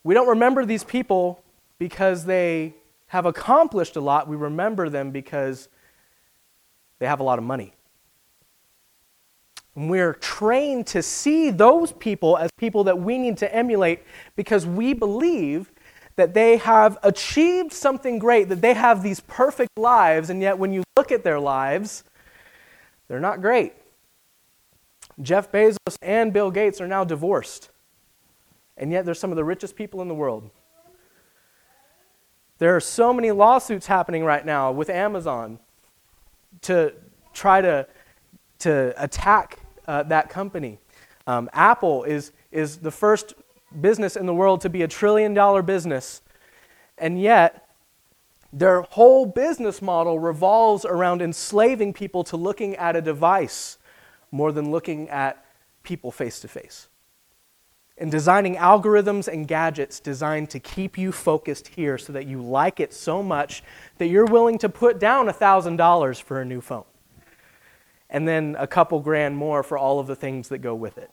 We 0.04 0.14
don't 0.14 0.28
remember 0.28 0.66
these 0.66 0.84
people 0.84 1.44
because 1.78 2.26
they 2.26 2.74
have 3.08 3.26
accomplished 3.26 3.96
a 3.96 4.02
lot. 4.02 4.28
We 4.28 4.36
remember 4.36 4.90
them 4.90 5.12
because 5.12 5.70
they 7.00 7.06
have 7.06 7.20
a 7.20 7.24
lot 7.24 7.38
of 7.38 7.46
money. 7.46 7.74
And 9.76 9.90
we're 9.90 10.14
trained 10.14 10.88
to 10.88 11.02
see 11.02 11.50
those 11.50 11.92
people 11.92 12.38
as 12.38 12.50
people 12.58 12.86
that 12.86 12.98
we 12.98 13.18
need 13.18 13.38
to 13.38 13.54
emulate 13.54 14.04
because 14.36 14.66
we 14.66 14.94
believe 14.94 15.72
that 16.16 16.34
they 16.34 16.58
have 16.58 16.98
achieved 17.04 17.74
something 17.74 18.20
great, 18.20 18.50
that 18.50 18.62
they 18.62 18.74
have 18.74 19.04
these 19.04 19.20
perfect 19.22 19.78
lives, 19.78 20.30
and 20.30 20.42
yet 20.42 20.58
when 20.58 20.72
you 20.72 20.84
look 20.96 21.12
at 21.12 21.24
their 21.24 21.40
lives, 21.40 22.04
they're 23.08 23.20
not 23.20 23.42
great. 23.42 23.74
Jeff 25.22 25.52
Bezos 25.52 25.98
and 26.02 26.34
Bill 26.34 26.52
Gates 26.52 26.82
are 26.82 26.88
now 26.88 27.04
divorced, 27.04 27.70
and 28.78 28.92
yet 28.92 29.06
they're 29.06 29.14
some 29.14 29.32
of 29.32 29.36
the 29.36 29.44
richest 29.44 29.76
people 29.76 30.02
in 30.02 30.08
the 30.08 30.16
world. 30.16 30.50
There 32.58 32.76
are 32.76 32.82
so 32.82 33.14
many 33.14 33.32
lawsuits 33.32 33.86
happening 33.86 34.24
right 34.24 34.46
now 34.46 34.72
with 34.72 34.90
Amazon 34.90 35.60
to 36.62 36.94
try 37.34 37.60
to, 37.60 37.86
to 38.60 38.94
attack 38.98 39.60
uh, 39.88 40.04
that 40.04 40.30
company. 40.30 40.80
Um, 41.28 41.50
Apple 41.52 42.04
is, 42.06 42.32
is 42.52 42.78
the 42.78 42.92
first 42.92 43.34
business 43.82 44.16
in 44.16 44.26
the 44.26 44.34
world 44.34 44.62
to 44.62 44.70
be 44.70 44.82
a 44.82 44.88
trillion 44.88 45.34
dollar 45.34 45.62
business. 45.62 46.22
And 46.98 47.22
yet, 47.22 47.68
their 48.54 48.82
whole 48.82 49.26
business 49.26 49.82
model 49.82 50.18
revolves 50.18 50.86
around 50.86 51.22
enslaving 51.22 51.94
people 51.94 52.24
to 52.26 52.38
looking 52.38 52.76
at 52.78 52.96
a 52.96 53.02
device 53.02 53.78
more 54.32 54.52
than 54.52 54.72
looking 54.72 55.10
at 55.10 55.46
people 55.84 56.12
face 56.12 56.40
to 56.40 56.48
face. 56.48 56.88
And 57.98 58.12
designing 58.12 58.56
algorithms 58.56 59.28
and 59.28 59.48
gadgets 59.48 60.00
designed 60.00 60.50
to 60.50 60.60
keep 60.60 60.98
you 60.98 61.12
focused 61.12 61.70
here 61.70 61.98
so 61.98 62.12
that 62.14 62.28
you 62.28 62.42
like 62.42 62.80
it 62.80 62.94
so 62.94 63.24
much 63.24 63.64
that 63.98 64.08
you're 64.08 64.26
willing 64.26 64.58
to 64.60 64.70
put 64.70 65.00
down 65.00 65.28
$1,000 65.28 66.22
for 66.22 66.42
a 66.42 66.46
new 66.46 66.60
phone. 66.60 66.84
And 68.10 68.28
then 68.28 68.56
a 68.60 68.68
couple 68.68 69.00
grand 69.00 69.38
more 69.38 69.64
for 69.64 69.78
all 69.78 70.00
of 70.00 70.08
the 70.08 70.16
things 70.16 70.50
that 70.50 70.58
go 70.60 70.76
with 70.76 70.98
it. 70.98 71.12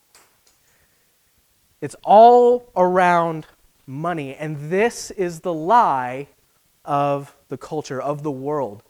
It's 1.83 1.97
all 2.03 2.71
around 2.75 3.47
money. 3.87 4.35
And 4.35 4.71
this 4.71 5.11
is 5.11 5.41
the 5.41 5.53
lie 5.53 6.29
of 6.85 7.37
the 7.49 7.59
culture, 7.59 8.01
of 8.01 8.23
the 8.23 8.31
world 8.31 8.83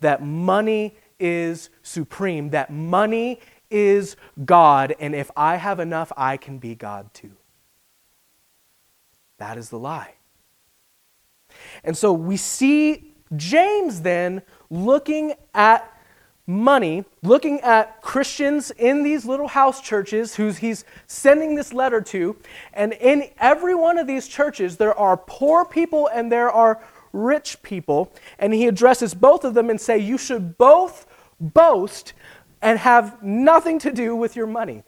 that 0.00 0.22
money 0.22 0.96
is 1.18 1.70
supreme, 1.82 2.50
that 2.50 2.70
money 2.70 3.40
is 3.70 4.16
God, 4.44 4.94
and 5.00 5.14
if 5.14 5.30
I 5.36 5.56
have 5.56 5.80
enough, 5.80 6.12
I 6.16 6.36
can 6.36 6.58
be 6.58 6.74
God 6.74 7.14
too. 7.14 7.32
That 9.38 9.56
is 9.56 9.70
the 9.70 9.78
lie. 9.78 10.14
And 11.82 11.96
so 11.96 12.12
we 12.12 12.36
see 12.36 13.14
James 13.36 14.02
then 14.02 14.42
looking 14.68 15.34
at 15.54 15.91
money, 16.52 17.04
looking 17.22 17.60
at 17.60 18.02
Christians 18.02 18.70
in 18.72 19.02
these 19.02 19.24
little 19.24 19.48
house 19.48 19.80
churches 19.80 20.36
who 20.36 20.50
he's 20.50 20.84
sending 21.06 21.54
this 21.54 21.72
letter 21.72 22.00
to. 22.00 22.36
And 22.74 22.92
in 22.92 23.30
every 23.38 23.74
one 23.74 23.98
of 23.98 24.06
these 24.06 24.28
churches, 24.28 24.76
there 24.76 24.96
are 24.96 25.16
poor 25.16 25.64
people 25.64 26.08
and 26.12 26.30
there 26.30 26.50
are 26.50 26.82
rich 27.12 27.62
people. 27.62 28.12
And 28.38 28.52
he 28.52 28.66
addresses 28.66 29.14
both 29.14 29.44
of 29.44 29.54
them 29.54 29.70
and 29.70 29.80
say, 29.80 29.98
you 29.98 30.18
should 30.18 30.58
both 30.58 31.06
boast 31.40 32.12
and 32.60 32.78
have 32.78 33.22
nothing 33.22 33.78
to 33.80 33.92
do 33.92 34.14
with 34.14 34.36
your 34.36 34.46
money. 34.46 34.82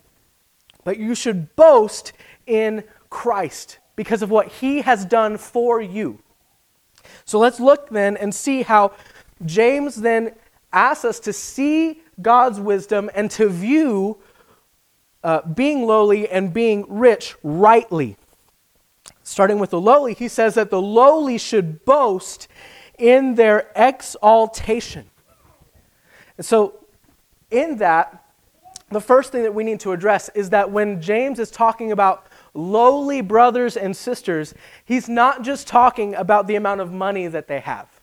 But 0.85 0.99
you 0.99 1.15
should 1.15 1.57
boast 1.57 2.13
in 2.47 2.85
Christ 3.11 3.79
because 3.97 4.23
of 4.23 4.31
what 4.31 4.49
he 4.49 4.83
has 4.83 5.05
done 5.05 5.39
for 5.39 5.81
you. 5.81 6.19
So 7.25 7.39
let's 7.39 7.59
look 7.59 7.89
then 7.89 8.17
and 8.17 8.35
see 8.35 8.63
how 8.63 8.93
James 9.45 9.97
then 9.97 10.35
asks 10.75 11.05
us 11.05 11.21
to 11.21 11.33
see 11.33 12.03
God's 12.21 12.61
wisdom 12.61 13.11
and 13.15 13.31
to 13.33 13.49
view 13.49 14.19
uh, 15.23 15.41
being 15.43 15.87
lowly 15.87 16.29
and 16.29 16.53
being 16.53 16.85
rich 16.89 17.35
rightly. 17.43 18.17
Starting 19.23 19.59
with 19.59 19.71
the 19.71 19.81
lowly, 19.81 20.13
he 20.15 20.29
says 20.29 20.55
that 20.55 20.71
the 20.71 20.81
lowly 20.81 21.39
should 21.39 21.85
boast 21.85 22.47
in 22.99 23.35
their 23.35 23.71
exaltation. 23.75 25.07
And 26.37 26.45
so, 26.45 26.85
in 27.51 27.79
that, 27.79 28.25
the 28.91 29.01
first 29.01 29.33
thing 29.33 29.43
that 29.43 29.55
we 29.55 29.65
need 29.65 29.81
to 29.81 29.93
address 29.93 30.29
is 30.35 30.51
that 30.51 30.71
when 30.71 31.01
James 31.01 31.39
is 31.39 31.51
talking 31.51 31.93
about 31.93 32.27
lowly 32.53 33.21
brothers 33.21 33.77
and 33.77 33.97
sisters, 33.97 34.55
he's 34.85 35.09
not 35.09 35.43
just 35.43 35.67
talking 35.67 36.15
about 36.15 36.47
the 36.47 36.57
amount 36.57 36.81
of 36.81 36.93
money 36.93 37.27
that 37.27 37.49
they 37.49 37.61
have. 37.61 37.94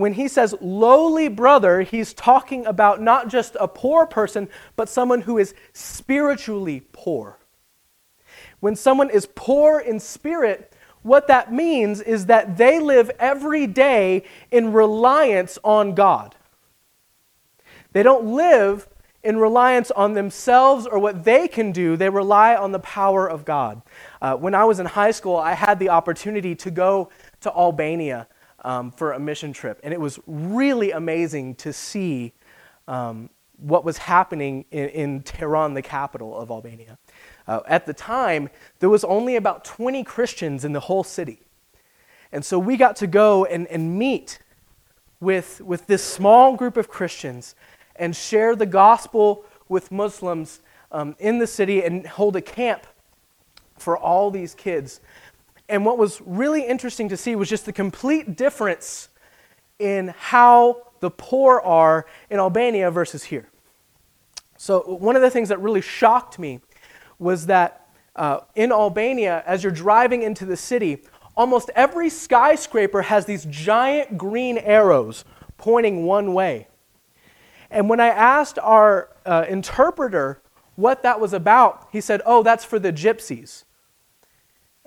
When 0.00 0.14
he 0.14 0.28
says 0.28 0.54
lowly 0.60 1.28
brother, 1.28 1.82
he's 1.82 2.14
talking 2.14 2.64
about 2.64 3.02
not 3.02 3.28
just 3.28 3.56
a 3.60 3.68
poor 3.68 4.06
person, 4.06 4.48
but 4.74 4.88
someone 4.88 5.20
who 5.20 5.36
is 5.36 5.54
spiritually 5.74 6.82
poor. 6.92 7.38
When 8.60 8.76
someone 8.76 9.10
is 9.10 9.28
poor 9.34 9.78
in 9.78 10.00
spirit, 10.00 10.72
what 11.02 11.26
that 11.28 11.52
means 11.52 12.00
is 12.00 12.26
that 12.26 12.56
they 12.56 12.80
live 12.80 13.10
every 13.18 13.66
day 13.66 14.24
in 14.50 14.72
reliance 14.72 15.58
on 15.62 15.94
God. 15.94 16.34
They 17.92 18.02
don't 18.02 18.24
live 18.24 18.88
in 19.22 19.36
reliance 19.36 19.90
on 19.90 20.14
themselves 20.14 20.86
or 20.86 20.98
what 20.98 21.24
they 21.24 21.46
can 21.46 21.72
do, 21.72 21.94
they 21.96 22.08
rely 22.08 22.56
on 22.56 22.72
the 22.72 22.78
power 22.78 23.28
of 23.28 23.44
God. 23.44 23.82
Uh, 24.22 24.34
when 24.34 24.54
I 24.54 24.64
was 24.64 24.80
in 24.80 24.86
high 24.86 25.10
school, 25.10 25.36
I 25.36 25.52
had 25.52 25.78
the 25.78 25.90
opportunity 25.90 26.54
to 26.54 26.70
go 26.70 27.10
to 27.42 27.50
Albania 27.52 28.28
um, 28.62 28.90
for 28.90 29.12
a 29.12 29.18
mission 29.18 29.52
trip, 29.52 29.80
and 29.82 29.92
it 29.92 30.00
was 30.00 30.18
really 30.26 30.90
amazing 30.90 31.54
to 31.56 31.72
see 31.72 32.32
um, 32.88 33.30
what 33.58 33.84
was 33.84 33.98
happening 33.98 34.64
in, 34.70 34.88
in 34.88 35.22
Tirana, 35.22 35.74
the 35.74 35.82
capital 35.82 36.36
of 36.36 36.50
Albania. 36.50 36.98
Uh, 37.46 37.60
at 37.66 37.86
the 37.86 37.92
time, 37.92 38.48
there 38.78 38.88
was 38.88 39.04
only 39.04 39.36
about 39.36 39.64
20 39.64 40.04
Christians 40.04 40.64
in 40.64 40.72
the 40.72 40.80
whole 40.80 41.04
city. 41.04 41.40
And 42.32 42.44
so 42.44 42.58
we 42.58 42.76
got 42.76 42.96
to 42.96 43.06
go 43.06 43.44
and, 43.44 43.66
and 43.68 43.98
meet 43.98 44.38
with, 45.20 45.60
with 45.60 45.86
this 45.86 46.02
small 46.02 46.56
group 46.56 46.76
of 46.76 46.88
Christians 46.88 47.54
and 47.96 48.14
share 48.16 48.56
the 48.56 48.66
gospel 48.66 49.44
with 49.68 49.90
Muslims 49.90 50.60
um, 50.92 51.14
in 51.18 51.38
the 51.38 51.46
city 51.46 51.82
and 51.82 52.06
hold 52.06 52.36
a 52.36 52.40
camp 52.40 52.86
for 53.78 53.96
all 53.96 54.30
these 54.30 54.54
kids. 54.54 55.00
And 55.70 55.86
what 55.86 55.98
was 55.98 56.20
really 56.26 56.66
interesting 56.66 57.08
to 57.10 57.16
see 57.16 57.36
was 57.36 57.48
just 57.48 57.64
the 57.64 57.72
complete 57.72 58.36
difference 58.36 59.08
in 59.78 60.08
how 60.18 60.82
the 60.98 61.10
poor 61.10 61.60
are 61.60 62.06
in 62.28 62.40
Albania 62.40 62.90
versus 62.90 63.22
here. 63.24 63.48
So, 64.58 64.80
one 64.80 65.14
of 65.14 65.22
the 65.22 65.30
things 65.30 65.48
that 65.48 65.60
really 65.60 65.80
shocked 65.80 66.40
me 66.40 66.60
was 67.20 67.46
that 67.46 67.88
uh, 68.16 68.40
in 68.56 68.72
Albania, 68.72 69.44
as 69.46 69.62
you're 69.62 69.72
driving 69.72 70.22
into 70.22 70.44
the 70.44 70.56
city, 70.56 71.04
almost 71.36 71.70
every 71.76 72.10
skyscraper 72.10 73.02
has 73.02 73.24
these 73.24 73.44
giant 73.44 74.18
green 74.18 74.58
arrows 74.58 75.24
pointing 75.56 76.04
one 76.04 76.34
way. 76.34 76.66
And 77.70 77.88
when 77.88 78.00
I 78.00 78.08
asked 78.08 78.58
our 78.58 79.10
uh, 79.24 79.46
interpreter 79.48 80.42
what 80.74 81.04
that 81.04 81.20
was 81.20 81.32
about, 81.32 81.88
he 81.92 82.00
said, 82.00 82.22
Oh, 82.26 82.42
that's 82.42 82.64
for 82.64 82.80
the 82.80 82.92
gypsies. 82.92 83.64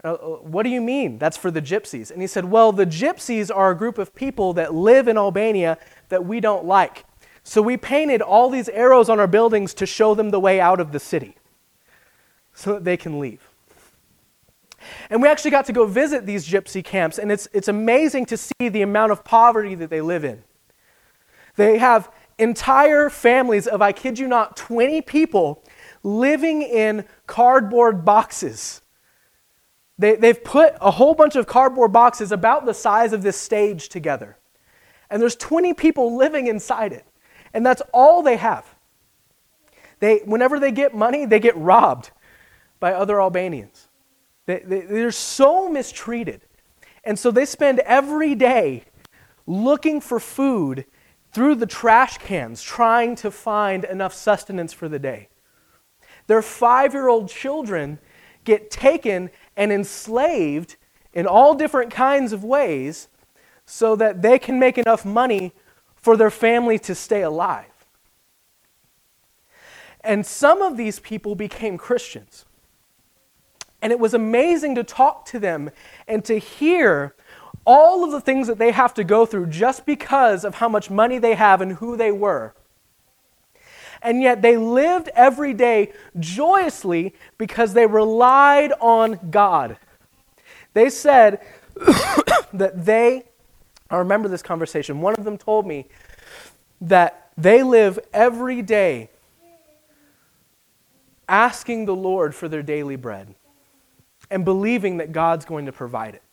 Uh, 0.04 0.14
uh, 0.14 0.28
what 0.42 0.64
do 0.64 0.70
you 0.70 0.82
mean 0.82 1.18
that's 1.18 1.38
for 1.38 1.50
the 1.50 1.62
gypsies? 1.62 2.12
And 2.12 2.22
he 2.22 2.28
said, 2.28 2.46
Well, 2.46 2.72
the 2.72 2.86
gypsies 2.86 3.56
are 3.56 3.72
a 3.72 3.78
group 3.78 3.98
of 3.98 4.14
people 4.14 4.54
that 4.54 4.74
live 4.74 5.08
in 5.08 5.18
Albania 5.18 5.78
that 6.10 6.26
we 6.26 6.40
don't 6.40 6.66
like. 6.66 7.06
So 7.44 7.62
we 7.62 7.78
painted 7.78 8.22
all 8.22 8.50
these 8.50 8.70
arrows 8.70 9.10
on 9.10 9.20
our 9.20 9.28
buildings 9.28 9.74
to 9.76 9.86
show 9.86 10.16
them 10.16 10.32
the 10.32 10.40
way 10.40 10.60
out 10.60 10.80
of 10.80 10.92
the 10.92 11.00
city 11.00 11.36
so 12.54 12.74
that 12.74 12.84
they 12.84 12.98
can 12.98 13.20
leave. 13.20 13.50
And 15.10 15.22
we 15.22 15.28
actually 15.28 15.52
got 15.52 15.66
to 15.66 15.74
go 15.74 15.86
visit 15.86 16.26
these 16.26 16.48
gypsy 16.48 16.84
camps, 16.84 17.18
and 17.18 17.32
it's, 17.32 17.48
it's 17.54 17.68
amazing 17.68 18.26
to 18.28 18.38
see 18.38 18.70
the 18.70 18.82
amount 18.82 19.12
of 19.12 19.24
poverty 19.24 19.76
that 19.76 19.90
they 19.90 20.02
live 20.02 20.24
in. 20.24 20.44
They 21.56 21.78
have 21.78 22.12
entire 22.38 23.10
families 23.10 23.68
of, 23.68 23.82
I 23.82 23.92
kid 23.92 24.20
you 24.20 24.28
not, 24.28 24.58
20 24.58 25.02
people 25.02 25.64
living 26.04 26.62
in 26.62 27.06
cardboard 27.28 28.04
boxes. 28.04 28.82
They, 29.98 30.16
they've 30.16 30.44
put 30.44 30.76
a 30.82 30.92
whole 30.92 31.14
bunch 31.14 31.36
of 31.36 31.46
cardboard 31.48 31.92
boxes 31.92 32.32
about 32.32 32.66
the 32.66 32.74
size 32.74 33.14
of 33.14 33.22
this 33.22 33.38
stage 33.40 33.90
together. 33.90 34.38
And 35.10 35.22
there's 35.22 35.36
20 35.36 35.74
people 35.74 36.16
living 36.16 36.48
inside 36.48 36.94
it. 36.94 37.06
And 37.54 37.66
that's 37.66 37.82
all 37.94 38.24
they 38.24 38.38
have. 38.38 38.76
They, 40.00 40.20
whenever 40.26 40.60
they 40.60 40.72
get 40.72 40.96
money, 40.96 41.26
they 41.26 41.40
get 41.40 41.56
robbed 41.56 42.12
by 42.80 42.94
other 42.94 43.22
Albanians. 43.22 43.88
They, 44.46 44.60
they, 44.66 44.82
they're 44.82 45.12
so 45.12 45.70
mistreated. 45.70 46.42
And 47.04 47.18
so 47.18 47.32
they 47.32 47.46
spend 47.46 47.80
every 47.80 48.36
day 48.36 48.84
looking 49.46 50.02
for 50.02 50.20
food 50.20 50.86
through 51.32 51.56
the 51.56 51.66
trash 51.66 52.18
cans 52.18 52.62
trying 52.62 53.16
to 53.18 53.32
find 53.32 53.84
enough 53.84 54.14
sustenance 54.14 54.74
for 54.74 54.88
the 54.88 55.00
day. 55.00 55.30
Their 56.28 56.42
five 56.42 56.94
year 56.94 57.08
old 57.08 57.30
children 57.30 58.00
get 58.44 58.70
taken 58.72 59.30
and 59.56 59.72
enslaved 59.72 60.76
in 61.14 61.28
all 61.28 61.54
different 61.54 61.92
kinds 61.92 62.34
of 62.34 62.44
ways 62.44 63.08
so 63.66 63.96
that 63.96 64.22
they 64.22 64.40
can 64.40 64.60
make 64.60 64.78
enough 64.78 65.06
money 65.06 65.54
for 65.96 66.18
their 66.18 66.32
family 66.32 66.78
to 66.80 66.94
stay 66.94 67.22
alive. 67.22 67.66
And 70.04 70.26
some 70.26 70.62
of 70.62 70.76
these 70.76 71.00
people 71.00 71.36
became 71.36 71.78
Christians. 71.78 72.46
And 73.82 73.92
it 73.92 74.00
was 74.00 74.14
amazing 74.14 74.76
to 74.76 74.84
talk 74.84 75.26
to 75.28 75.40
them 75.40 75.70
and 76.08 76.24
to 76.26 76.38
hear 76.38 77.16
all 77.66 78.04
of 78.04 78.12
the 78.12 78.20
things 78.20 78.48
that 78.48 78.58
they 78.58 78.72
have 78.72 78.94
to 78.96 79.04
go 79.04 79.26
through 79.26 79.48
just 79.48 79.86
because 79.86 80.44
of 80.44 80.56
how 80.56 80.68
much 80.68 80.90
money 80.90 81.20
they 81.20 81.36
have 81.36 81.62
and 81.62 81.74
who 81.74 81.96
they 81.96 82.12
were. 82.12 82.54
And 84.04 84.22
yet 84.22 84.42
they 84.42 84.58
lived 84.58 85.10
every 85.16 85.54
day 85.54 85.94
joyously 86.20 87.16
because 87.38 87.74
they 87.74 87.86
relied 87.86 88.74
on 88.82 89.18
God. 89.32 89.78
They 90.74 90.90
said 90.90 91.40
that 92.54 92.86
they, 92.86 93.24
I 93.90 93.98
remember 93.98 94.28
this 94.28 94.44
conversation, 94.44 95.00
one 95.00 95.16
of 95.18 95.24
them 95.24 95.38
told 95.38 95.66
me 95.66 95.88
that 96.82 97.30
they 97.38 97.64
live 97.64 97.98
every 98.14 98.62
day 98.62 99.10
asking 101.30 101.86
the 101.86 101.96
Lord 101.96 102.36
for 102.36 102.50
their 102.50 102.62
daily 102.62 102.98
bread 102.98 103.34
and 104.30 104.44
believing 104.44 104.98
that 104.98 105.12
God's 105.14 105.46
going 105.46 105.66
to 105.66 105.72
provide 105.72 106.16
it. 106.16 106.24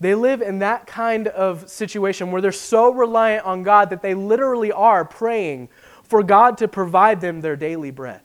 They 0.00 0.14
live 0.14 0.42
in 0.42 0.60
that 0.60 0.86
kind 0.86 1.26
of 1.28 1.68
situation 1.68 2.30
where 2.30 2.40
they're 2.40 2.52
so 2.52 2.92
reliant 2.92 3.44
on 3.44 3.64
God 3.64 3.90
that 3.90 4.00
they 4.00 4.14
literally 4.14 4.70
are 4.70 5.04
praying 5.04 5.68
for 6.08 6.22
God 6.22 6.58
to 6.58 6.68
provide 6.68 7.20
them 7.20 7.40
their 7.40 7.56
daily 7.56 7.90
bread, 7.90 8.22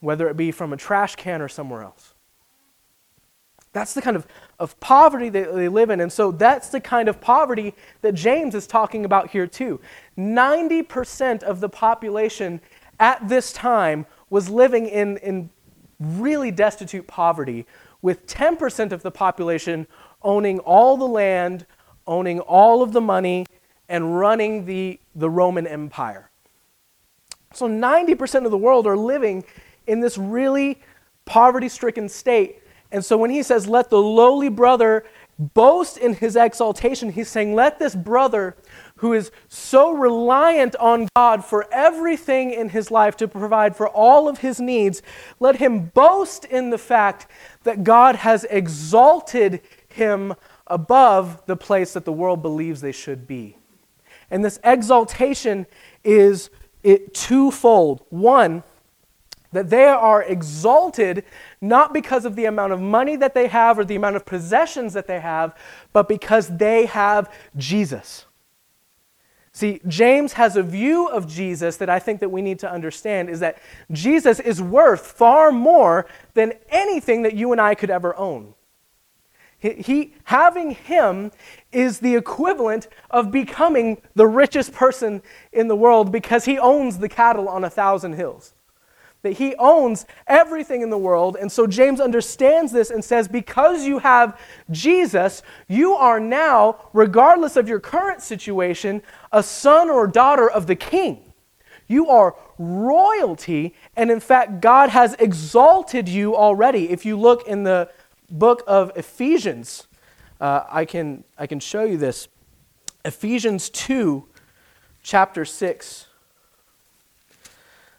whether 0.00 0.28
it 0.28 0.36
be 0.36 0.50
from 0.50 0.72
a 0.72 0.76
trash 0.76 1.14
can 1.14 1.40
or 1.40 1.48
somewhere 1.48 1.82
else. 1.82 2.14
That's 3.72 3.92
the 3.94 4.02
kind 4.02 4.16
of, 4.16 4.26
of 4.58 4.78
poverty 4.80 5.28
that 5.28 5.54
they 5.54 5.68
live 5.68 5.90
in. 5.90 6.00
And 6.00 6.12
so 6.12 6.32
that's 6.32 6.70
the 6.70 6.80
kind 6.80 7.08
of 7.08 7.20
poverty 7.20 7.74
that 8.00 8.14
James 8.14 8.54
is 8.54 8.66
talking 8.66 9.04
about 9.04 9.30
here, 9.30 9.46
too. 9.46 9.78
90% 10.16 11.42
of 11.42 11.60
the 11.60 11.68
population 11.68 12.60
at 12.98 13.28
this 13.28 13.52
time 13.52 14.06
was 14.30 14.48
living 14.48 14.86
in, 14.86 15.18
in 15.18 15.50
really 16.00 16.50
destitute 16.50 17.06
poverty, 17.06 17.66
with 18.00 18.26
10% 18.26 18.92
of 18.92 19.02
the 19.02 19.10
population 19.10 19.86
owning 20.22 20.58
all 20.60 20.96
the 20.96 21.06
land, 21.06 21.66
owning 22.06 22.40
all 22.40 22.82
of 22.82 22.92
the 22.92 23.00
money, 23.00 23.46
and 23.88 24.18
running 24.18 24.64
the, 24.64 24.98
the 25.14 25.28
Roman 25.28 25.66
Empire. 25.66 26.27
So 27.52 27.68
90% 27.68 28.44
of 28.44 28.50
the 28.50 28.58
world 28.58 28.86
are 28.86 28.96
living 28.96 29.44
in 29.86 30.00
this 30.00 30.18
really 30.18 30.80
poverty 31.24 31.68
stricken 31.68 32.08
state. 32.08 32.62
And 32.90 33.04
so 33.04 33.16
when 33.16 33.30
he 33.30 33.42
says, 33.42 33.66
let 33.66 33.90
the 33.90 34.00
lowly 34.00 34.48
brother 34.48 35.04
boast 35.38 35.98
in 35.98 36.14
his 36.14 36.36
exaltation, 36.36 37.12
he's 37.12 37.28
saying, 37.28 37.54
let 37.54 37.78
this 37.78 37.94
brother 37.94 38.56
who 38.96 39.12
is 39.12 39.30
so 39.48 39.92
reliant 39.92 40.74
on 40.76 41.08
God 41.14 41.44
for 41.44 41.66
everything 41.72 42.50
in 42.50 42.70
his 42.70 42.90
life 42.90 43.16
to 43.18 43.28
provide 43.28 43.76
for 43.76 43.88
all 43.88 44.28
of 44.28 44.38
his 44.38 44.60
needs, 44.60 45.02
let 45.38 45.56
him 45.56 45.86
boast 45.86 46.44
in 46.44 46.70
the 46.70 46.78
fact 46.78 47.26
that 47.62 47.84
God 47.84 48.16
has 48.16 48.44
exalted 48.44 49.60
him 49.88 50.34
above 50.66 51.44
the 51.46 51.56
place 51.56 51.92
that 51.92 52.04
the 52.04 52.12
world 52.12 52.42
believes 52.42 52.80
they 52.80 52.92
should 52.92 53.26
be. 53.26 53.56
And 54.30 54.44
this 54.44 54.58
exaltation 54.64 55.66
is 56.04 56.50
it 56.82 57.14
twofold. 57.14 58.04
One, 58.10 58.62
that 59.52 59.70
they 59.70 59.84
are 59.84 60.22
exalted 60.22 61.24
not 61.60 61.92
because 61.92 62.24
of 62.24 62.36
the 62.36 62.44
amount 62.44 62.72
of 62.72 62.80
money 62.80 63.16
that 63.16 63.34
they 63.34 63.48
have 63.48 63.78
or 63.78 63.84
the 63.84 63.96
amount 63.96 64.16
of 64.16 64.26
possessions 64.26 64.92
that 64.92 65.06
they 65.06 65.20
have, 65.20 65.56
but 65.92 66.08
because 66.08 66.58
they 66.58 66.86
have 66.86 67.32
Jesus. 67.56 68.26
See, 69.52 69.80
James 69.88 70.34
has 70.34 70.56
a 70.56 70.62
view 70.62 71.08
of 71.08 71.26
Jesus 71.26 71.78
that 71.78 71.90
I 71.90 71.98
think 71.98 72.20
that 72.20 72.28
we 72.28 72.42
need 72.42 72.58
to 72.60 72.70
understand 72.70 73.28
is 73.30 73.40
that 73.40 73.58
Jesus 73.90 74.38
is 74.38 74.62
worth 74.62 75.04
far 75.04 75.50
more 75.50 76.06
than 76.34 76.52
anything 76.68 77.22
that 77.22 77.34
you 77.34 77.50
and 77.52 77.60
I 77.60 77.74
could 77.74 77.90
ever 77.90 78.14
own. 78.16 78.54
He, 79.60 80.14
having 80.24 80.70
him 80.70 81.32
is 81.72 81.98
the 81.98 82.14
equivalent 82.14 82.86
of 83.10 83.32
becoming 83.32 84.00
the 84.14 84.26
richest 84.26 84.72
person 84.72 85.20
in 85.52 85.66
the 85.66 85.74
world 85.74 86.12
because 86.12 86.44
he 86.44 86.58
owns 86.58 86.98
the 86.98 87.08
cattle 87.08 87.48
on 87.48 87.64
a 87.64 87.70
thousand 87.70 88.12
hills. 88.12 88.54
that 89.22 89.32
he 89.32 89.54
owns 89.56 90.06
everything 90.26 90.80
in 90.82 90.90
the 90.90 90.98
world. 90.98 91.36
And 91.40 91.50
so 91.50 91.66
James 91.66 92.00
understands 92.00 92.70
this 92.70 92.90
and 92.90 93.04
says, 93.04 93.26
because 93.26 93.84
you 93.84 93.98
have 93.98 94.38
Jesus, 94.70 95.42
you 95.66 95.94
are 95.94 96.20
now, 96.20 96.88
regardless 96.92 97.56
of 97.56 97.68
your 97.68 97.80
current 97.80 98.22
situation, 98.22 99.02
a 99.32 99.42
son 99.42 99.90
or 99.90 100.06
daughter 100.06 100.48
of 100.48 100.66
the 100.66 100.76
king. 100.76 101.24
You 101.88 102.08
are 102.10 102.36
royalty, 102.58 103.74
and 103.96 104.10
in 104.10 104.20
fact, 104.20 104.60
God 104.60 104.90
has 104.90 105.14
exalted 105.14 106.08
you 106.08 106.36
already. 106.36 106.90
If 106.90 107.06
you 107.06 107.18
look 107.18 107.48
in 107.48 107.64
the 107.64 107.88
book 108.30 108.62
of 108.66 108.92
Ephesians, 108.96 109.86
uh, 110.40 110.64
I, 110.70 110.84
can, 110.84 111.24
I 111.38 111.46
can 111.46 111.60
show 111.60 111.84
you 111.84 111.96
this. 111.96 112.28
Ephesians 113.04 113.70
2, 113.70 114.24
chapter 115.02 115.44
6. 115.44 116.06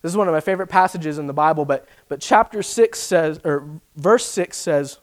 This 0.01 0.11
is 0.11 0.17
one 0.17 0.27
of 0.27 0.33
my 0.33 0.39
favorite 0.39 0.67
passages 0.67 1.17
in 1.17 1.27
the 1.27 1.33
Bible, 1.33 1.65
but, 1.65 1.87
but 2.07 2.21
chapter 2.21 2.63
6 2.63 2.97
says, 2.97 3.39
or 3.43 3.67
verse 3.95 4.25
6 4.25 4.55
says, 4.55 4.99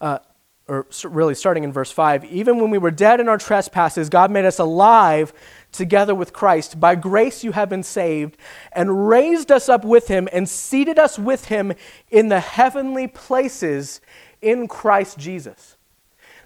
uh, 0.00 0.18
or 0.66 0.86
really 1.04 1.34
starting 1.34 1.64
in 1.64 1.72
verse 1.72 1.90
5, 1.90 2.24
even 2.26 2.60
when 2.60 2.70
we 2.70 2.78
were 2.78 2.92
dead 2.92 3.20
in 3.20 3.28
our 3.28 3.38
trespasses, 3.38 4.08
God 4.08 4.30
made 4.30 4.44
us 4.44 4.60
alive 4.60 5.32
together 5.72 6.14
with 6.14 6.32
Christ. 6.32 6.80
By 6.80 6.94
grace 6.94 7.44
you 7.44 7.52
have 7.52 7.68
been 7.68 7.82
saved, 7.82 8.36
and 8.72 9.08
raised 9.08 9.50
us 9.50 9.68
up 9.68 9.84
with 9.84 10.08
him, 10.08 10.28
and 10.32 10.48
seated 10.48 10.98
us 10.98 11.18
with 11.18 11.46
him 11.46 11.72
in 12.10 12.28
the 12.28 12.40
heavenly 12.40 13.06
places 13.06 14.00
in 14.42 14.68
Christ 14.68 15.18
Jesus. 15.18 15.76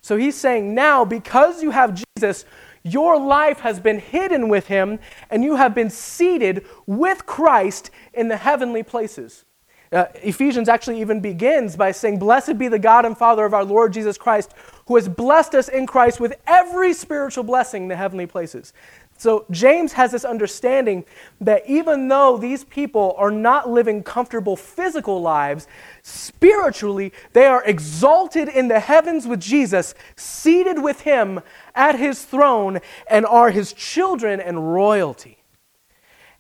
So 0.01 0.17
he's 0.17 0.37
saying, 0.37 0.75
now, 0.75 1.05
because 1.05 1.63
you 1.63 1.71
have 1.71 2.03
Jesus, 2.17 2.45
your 2.83 3.19
life 3.19 3.61
has 3.61 3.81
been 3.81 3.99
hidden 3.99 4.51
with 4.51 4.67
him, 4.67 4.99
and 5.31 5.43
you 5.43 5.57
have 5.57 5.75
been 5.75 5.89
seated 5.89 6.67
with 6.87 7.25
Christ 7.25 7.91
in 8.13 8.29
the 8.29 8.37
heavenly 8.37 8.83
places. 8.83 9.47
Uh, 9.91 10.07
Ephesians 10.17 10.69
actually 10.69 11.01
even 11.01 11.21
begins 11.21 11.77
by 11.77 11.93
saying, 11.93 12.19
Blessed 12.19 12.59
be 12.59 12.69
the 12.69 12.79
God 12.79 13.07
and 13.07 13.17
Father 13.17 13.45
of 13.45 13.55
our 13.55 13.65
Lord 13.65 13.93
Jesus 13.93 14.19
Christ, 14.19 14.53
who 14.87 14.97
has 14.97 15.09
blessed 15.09 15.55
us 15.55 15.69
in 15.69 15.87
Christ 15.87 16.19
with 16.19 16.35
every 16.47 16.93
spiritual 16.93 17.45
blessing 17.45 17.85
in 17.85 17.89
the 17.89 17.97
heavenly 17.97 18.27
places. 18.27 18.73
So 19.17 19.47
James 19.51 19.93
has 19.93 20.11
this 20.11 20.25
understanding 20.25 21.05
that 21.41 21.63
even 21.67 22.09
though 22.09 22.37
these 22.37 22.65
people 22.65 23.15
are 23.17 23.31
not 23.31 23.71
living 23.71 24.03
comfortable 24.03 24.57
physical 24.57 25.23
lives, 25.23 25.67
spiritually 26.03 27.13
they 27.33 27.47
are 27.47 27.65
exalted 27.65 28.49
in 28.49 28.69
the 28.69 28.81
heavens 28.81 29.27
with 29.27 29.41
Jesus, 29.41 29.95
seated 30.17 30.83
with 30.83 31.03
him 31.03 31.41
at 31.75 31.99
his 31.99 32.25
throne, 32.25 32.81
and 33.09 33.25
are 33.25 33.51
his 33.51 33.73
children 33.73 34.41
and 34.41 34.75
royalty. 34.75 35.39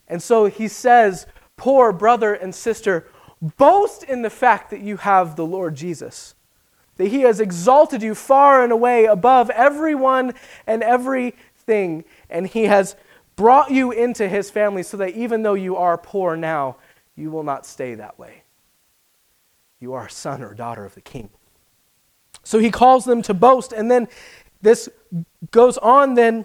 And 0.09 0.23
so 0.23 0.47
he 0.47 0.69
says, 0.69 1.27
Poor 1.57 1.93
brother 1.93 2.35
and 2.35 2.55
sister, 2.55 3.09
boast 3.57 4.03
in 4.03 4.23
the 4.23 4.31
fact 4.31 4.71
that 4.71 4.81
you 4.81 4.97
have 4.97 5.37
the 5.37 5.47
Lord 5.47 5.77
Jesus, 5.77 6.35
that 6.97 7.09
he 7.09 7.21
has 7.21 7.41
exalted 7.41 8.03
you 8.03 8.15
far 8.15 8.63
and 8.63 8.73
away 8.73 9.05
above 9.05 9.51
everyone 9.51 10.35
and 10.67 10.83
everything 11.65 12.05
and 12.31 12.47
He 12.47 12.65
has 12.65 12.97
brought 13.37 13.71
you 13.71 13.91
into 13.93 14.29
His 14.29 14.51
family 14.51 14.83
so 14.83 14.97
that 14.99 15.11
even 15.11 15.43
though 15.43 15.55
you 15.55 15.77
are 15.77 15.99
poor 15.99 16.37
now, 16.37 16.77
you 17.17 17.31
will 17.31 17.43
not 17.43 17.67
stay 17.67 17.95
that 17.95 18.19
way. 18.19 18.43
You 19.81 19.95
are 19.95 20.07
a 20.07 20.11
son 20.11 20.43
or 20.43 20.55
daughter 20.55 20.85
of 20.85 20.95
the 20.95 21.01
King. 21.01 21.31
So 22.43 22.59
He 22.59 22.71
calls 22.71 23.05
them 23.05 23.23
to 23.23 23.35
boast, 23.35 23.73
and 23.73 23.91
then 23.91 24.09
this 24.63 24.89
goes 25.51 25.79
on, 25.79 26.15
then 26.15 26.45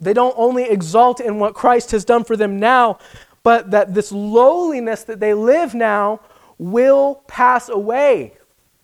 they 0.00 0.12
don't 0.12 0.34
only 0.36 0.64
exalt 0.64 1.20
in 1.20 1.38
what 1.38 1.54
Christ 1.54 1.90
has 1.92 2.04
done 2.04 2.24
for 2.24 2.36
them 2.36 2.58
now, 2.58 2.98
but 3.42 3.70
that 3.70 3.94
this 3.94 4.12
lowliness 4.12 5.04
that 5.04 5.20
they 5.20 5.34
live 5.34 5.74
now 5.74 6.20
will 6.58 7.22
pass 7.26 7.68
away. 7.68 8.34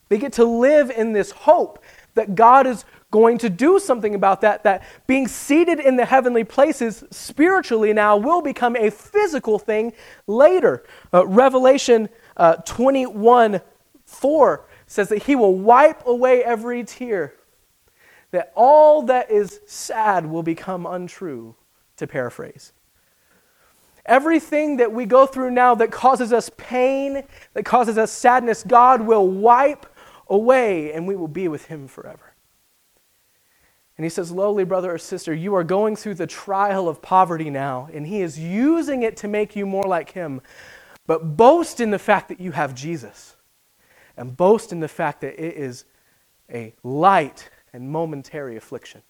They 0.08 0.18
get 0.18 0.32
to 0.34 0.44
live 0.44 0.90
in 0.90 1.12
this 1.12 1.30
hope 1.30 1.82
that 2.14 2.34
God 2.34 2.66
is 2.66 2.84
going 3.10 3.38
to 3.38 3.50
do 3.50 3.78
something 3.78 4.14
about 4.14 4.40
that, 4.42 4.62
that 4.64 4.82
being 5.06 5.26
seated 5.26 5.80
in 5.80 5.96
the 5.96 6.04
heavenly 6.04 6.44
places 6.44 7.02
spiritually 7.10 7.92
now 7.92 8.16
will 8.16 8.42
become 8.42 8.76
a 8.76 8.90
physical 8.90 9.58
thing 9.58 9.92
later. 10.26 10.84
Uh, 11.12 11.26
Revelation 11.26 12.08
uh, 12.36 12.56
21 12.56 13.60
4 14.04 14.66
says 14.86 15.08
that 15.08 15.24
he 15.24 15.36
will 15.36 15.56
wipe 15.56 16.06
away 16.06 16.42
every 16.42 16.84
tear, 16.84 17.34
that 18.32 18.52
all 18.56 19.02
that 19.02 19.30
is 19.30 19.60
sad 19.66 20.26
will 20.26 20.42
become 20.42 20.84
untrue, 20.86 21.54
to 21.96 22.06
paraphrase. 22.06 22.72
Everything 24.06 24.78
that 24.78 24.92
we 24.92 25.04
go 25.04 25.26
through 25.26 25.50
now 25.50 25.74
that 25.74 25.92
causes 25.92 26.32
us 26.32 26.50
pain, 26.56 27.22
that 27.54 27.64
causes 27.64 27.98
us 27.98 28.10
sadness, 28.10 28.64
God 28.64 29.02
will 29.02 29.28
wipe 29.28 29.86
away 30.28 30.92
and 30.92 31.06
we 31.06 31.14
will 31.14 31.28
be 31.28 31.46
with 31.48 31.66
him 31.66 31.86
forever. 31.86 32.29
And 34.00 34.04
he 34.06 34.08
says, 34.08 34.32
Lowly 34.32 34.64
brother 34.64 34.94
or 34.94 34.96
sister, 34.96 35.34
you 35.34 35.54
are 35.54 35.62
going 35.62 35.94
through 35.94 36.14
the 36.14 36.26
trial 36.26 36.88
of 36.88 37.02
poverty 37.02 37.50
now, 37.50 37.90
and 37.92 38.06
he 38.06 38.22
is 38.22 38.38
using 38.38 39.02
it 39.02 39.14
to 39.18 39.28
make 39.28 39.54
you 39.54 39.66
more 39.66 39.84
like 39.84 40.12
him. 40.12 40.40
But 41.06 41.36
boast 41.36 41.80
in 41.80 41.90
the 41.90 41.98
fact 41.98 42.28
that 42.28 42.40
you 42.40 42.52
have 42.52 42.74
Jesus, 42.74 43.36
and 44.16 44.34
boast 44.34 44.72
in 44.72 44.80
the 44.80 44.88
fact 44.88 45.20
that 45.20 45.38
it 45.38 45.54
is 45.54 45.84
a 46.50 46.72
light 46.82 47.50
and 47.74 47.90
momentary 47.90 48.56
affliction. 48.56 49.02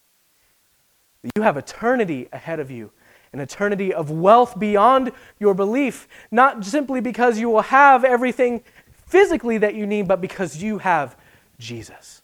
You 1.37 1.42
have 1.42 1.57
eternity 1.57 2.29
ahead 2.33 2.59
of 2.59 2.68
you, 2.68 2.90
an 3.33 3.38
eternity 3.38 3.94
of 3.94 4.11
wealth 4.11 4.59
beyond 4.59 5.12
your 5.38 5.55
belief, 5.55 6.09
not 6.33 6.64
simply 6.64 7.00
because 7.00 7.38
you 7.38 7.48
will 7.48 7.62
have 7.62 8.05
everything 8.05 8.64
physically 9.07 9.57
that 9.57 9.76
you 9.76 9.87
need, 9.87 10.09
but 10.09 10.20
because 10.20 10.61
you 10.61 10.79
have 10.79 11.16
Jesus. 11.61 12.22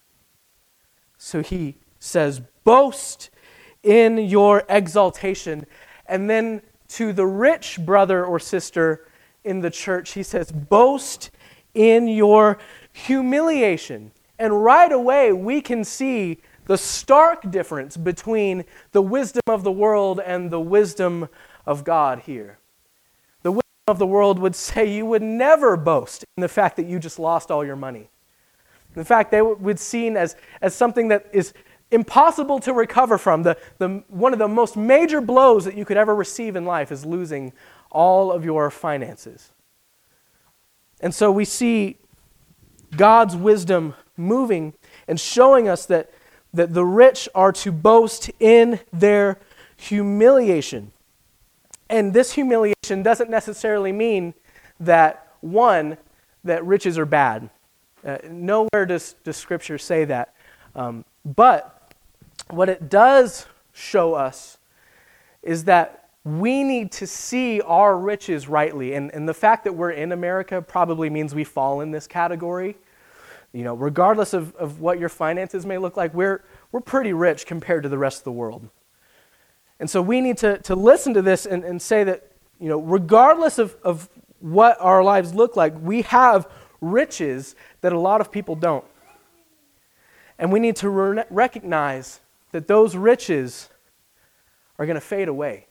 So 1.16 1.42
he 1.42 1.76
says, 2.00 2.42
Boast 2.66 3.30
in 3.84 4.18
your 4.18 4.64
exaltation. 4.68 5.66
And 6.06 6.28
then 6.28 6.62
to 6.88 7.12
the 7.12 7.24
rich 7.24 7.78
brother 7.80 8.24
or 8.24 8.40
sister 8.40 9.06
in 9.44 9.60
the 9.60 9.70
church, 9.70 10.14
he 10.14 10.24
says, 10.24 10.50
Boast 10.50 11.30
in 11.74 12.08
your 12.08 12.58
humiliation. 12.92 14.10
And 14.38 14.64
right 14.64 14.90
away, 14.90 15.32
we 15.32 15.60
can 15.60 15.84
see 15.84 16.40
the 16.64 16.76
stark 16.76 17.48
difference 17.52 17.96
between 17.96 18.64
the 18.90 19.00
wisdom 19.00 19.42
of 19.46 19.62
the 19.62 19.70
world 19.70 20.20
and 20.20 20.50
the 20.50 20.60
wisdom 20.60 21.28
of 21.66 21.84
God 21.84 22.22
here. 22.26 22.58
The 23.42 23.52
wisdom 23.52 23.62
of 23.86 24.00
the 24.00 24.06
world 24.06 24.40
would 24.40 24.56
say 24.56 24.92
you 24.92 25.06
would 25.06 25.22
never 25.22 25.76
boast 25.76 26.24
in 26.36 26.40
the 26.40 26.48
fact 26.48 26.74
that 26.76 26.86
you 26.86 26.98
just 26.98 27.20
lost 27.20 27.52
all 27.52 27.64
your 27.64 27.76
money. 27.76 28.10
In 28.96 29.04
fact, 29.04 29.30
they 29.30 29.42
would 29.42 29.78
seen 29.78 30.16
as, 30.16 30.34
as 30.60 30.74
something 30.74 31.08
that 31.08 31.26
is 31.32 31.52
impossible 31.90 32.58
to 32.60 32.72
recover 32.72 33.18
from. 33.18 33.42
The, 33.42 33.56
the, 33.78 34.02
one 34.08 34.32
of 34.32 34.38
the 34.38 34.48
most 34.48 34.76
major 34.76 35.20
blows 35.20 35.64
that 35.64 35.76
you 35.76 35.84
could 35.84 35.96
ever 35.96 36.14
receive 36.14 36.56
in 36.56 36.64
life 36.64 36.90
is 36.90 37.04
losing 37.04 37.52
all 37.90 38.32
of 38.32 38.44
your 38.44 38.70
finances. 38.70 39.52
And 41.00 41.14
so 41.14 41.30
we 41.30 41.44
see 41.44 41.98
God's 42.96 43.36
wisdom 43.36 43.94
moving 44.16 44.74
and 45.06 45.20
showing 45.20 45.68
us 45.68 45.86
that, 45.86 46.10
that 46.54 46.74
the 46.74 46.84
rich 46.84 47.28
are 47.34 47.52
to 47.52 47.70
boast 47.70 48.30
in 48.40 48.80
their 48.92 49.38
humiliation. 49.76 50.92
And 51.88 52.12
this 52.12 52.32
humiliation 52.32 53.02
doesn't 53.02 53.30
necessarily 53.30 53.92
mean 53.92 54.34
that, 54.80 55.28
one, 55.40 55.98
that 56.44 56.64
riches 56.64 56.98
are 56.98 57.06
bad. 57.06 57.50
Uh, 58.04 58.18
nowhere 58.28 58.86
does, 58.86 59.14
does 59.24 59.36
Scripture 59.36 59.78
say 59.78 60.04
that. 60.06 60.34
Um, 60.74 61.04
but 61.24 61.75
what 62.48 62.68
it 62.68 62.88
does 62.88 63.46
show 63.72 64.14
us 64.14 64.58
is 65.42 65.64
that 65.64 66.08
we 66.24 66.64
need 66.64 66.90
to 66.90 67.06
see 67.06 67.60
our 67.60 67.96
riches 67.96 68.48
rightly. 68.48 68.94
And, 68.94 69.12
and 69.12 69.28
the 69.28 69.34
fact 69.34 69.64
that 69.64 69.74
we're 69.74 69.92
in 69.92 70.10
America 70.10 70.60
probably 70.60 71.08
means 71.08 71.34
we 71.34 71.44
fall 71.44 71.80
in 71.80 71.92
this 71.92 72.06
category. 72.06 72.76
You 73.52 73.62
know, 73.62 73.74
regardless 73.74 74.32
of, 74.34 74.54
of 74.56 74.80
what 74.80 74.98
your 74.98 75.08
finances 75.08 75.64
may 75.64 75.78
look 75.78 75.96
like, 75.96 76.12
we're, 76.14 76.42
we're 76.72 76.80
pretty 76.80 77.12
rich 77.12 77.46
compared 77.46 77.84
to 77.84 77.88
the 77.88 77.96
rest 77.96 78.18
of 78.18 78.24
the 78.24 78.32
world. 78.32 78.68
And 79.78 79.88
so 79.88 80.02
we 80.02 80.20
need 80.20 80.36
to, 80.38 80.58
to 80.58 80.74
listen 80.74 81.14
to 81.14 81.22
this 81.22 81.46
and, 81.46 81.62
and 81.64 81.80
say 81.80 82.02
that, 82.04 82.32
you 82.58 82.68
know, 82.68 82.80
regardless 82.80 83.58
of, 83.58 83.76
of 83.82 84.08
what 84.40 84.76
our 84.80 85.04
lives 85.04 85.32
look 85.32 85.56
like, 85.56 85.74
we 85.80 86.02
have 86.02 86.50
riches 86.80 87.54
that 87.82 87.92
a 87.92 87.98
lot 87.98 88.20
of 88.20 88.32
people 88.32 88.56
don't. 88.56 88.84
And 90.38 90.52
we 90.52 90.60
need 90.60 90.76
to 90.76 90.90
re- 90.90 91.24
recognize 91.30 92.20
that 92.52 92.66
those 92.66 92.96
riches 92.96 93.68
are 94.78 94.86
going 94.86 94.94
to 94.94 95.00
fade 95.00 95.28
away. 95.28 95.66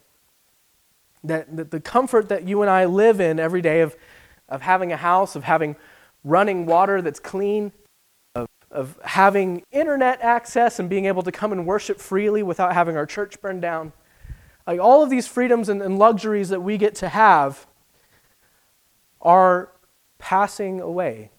That, 1.24 1.56
that 1.56 1.70
the 1.70 1.80
comfort 1.80 2.28
that 2.28 2.46
you 2.46 2.62
and 2.62 2.70
I 2.70 2.84
live 2.84 3.20
in 3.20 3.40
every 3.40 3.62
day 3.62 3.80
of, 3.80 3.96
of 4.48 4.62
having 4.62 4.92
a 4.92 4.96
house, 4.96 5.34
of 5.36 5.44
having 5.44 5.76
running 6.24 6.66
water 6.66 7.02
that's 7.02 7.20
clean, 7.20 7.72
of, 8.34 8.48
of 8.70 8.98
having 9.02 9.64
internet 9.72 10.20
access 10.20 10.78
and 10.78 10.88
being 10.88 11.06
able 11.06 11.22
to 11.22 11.32
come 11.32 11.52
and 11.52 11.66
worship 11.66 12.00
freely 12.00 12.42
without 12.42 12.74
having 12.74 12.96
our 12.96 13.06
church 13.06 13.40
burned 13.40 13.62
down, 13.62 13.92
like 14.66 14.80
all 14.80 15.02
of 15.02 15.10
these 15.10 15.26
freedoms 15.26 15.68
and, 15.68 15.80
and 15.80 15.98
luxuries 15.98 16.48
that 16.48 16.60
we 16.60 16.76
get 16.76 16.94
to 16.96 17.08
have 17.08 17.66
are 19.20 19.72
passing 20.18 20.80
away. 20.80 21.30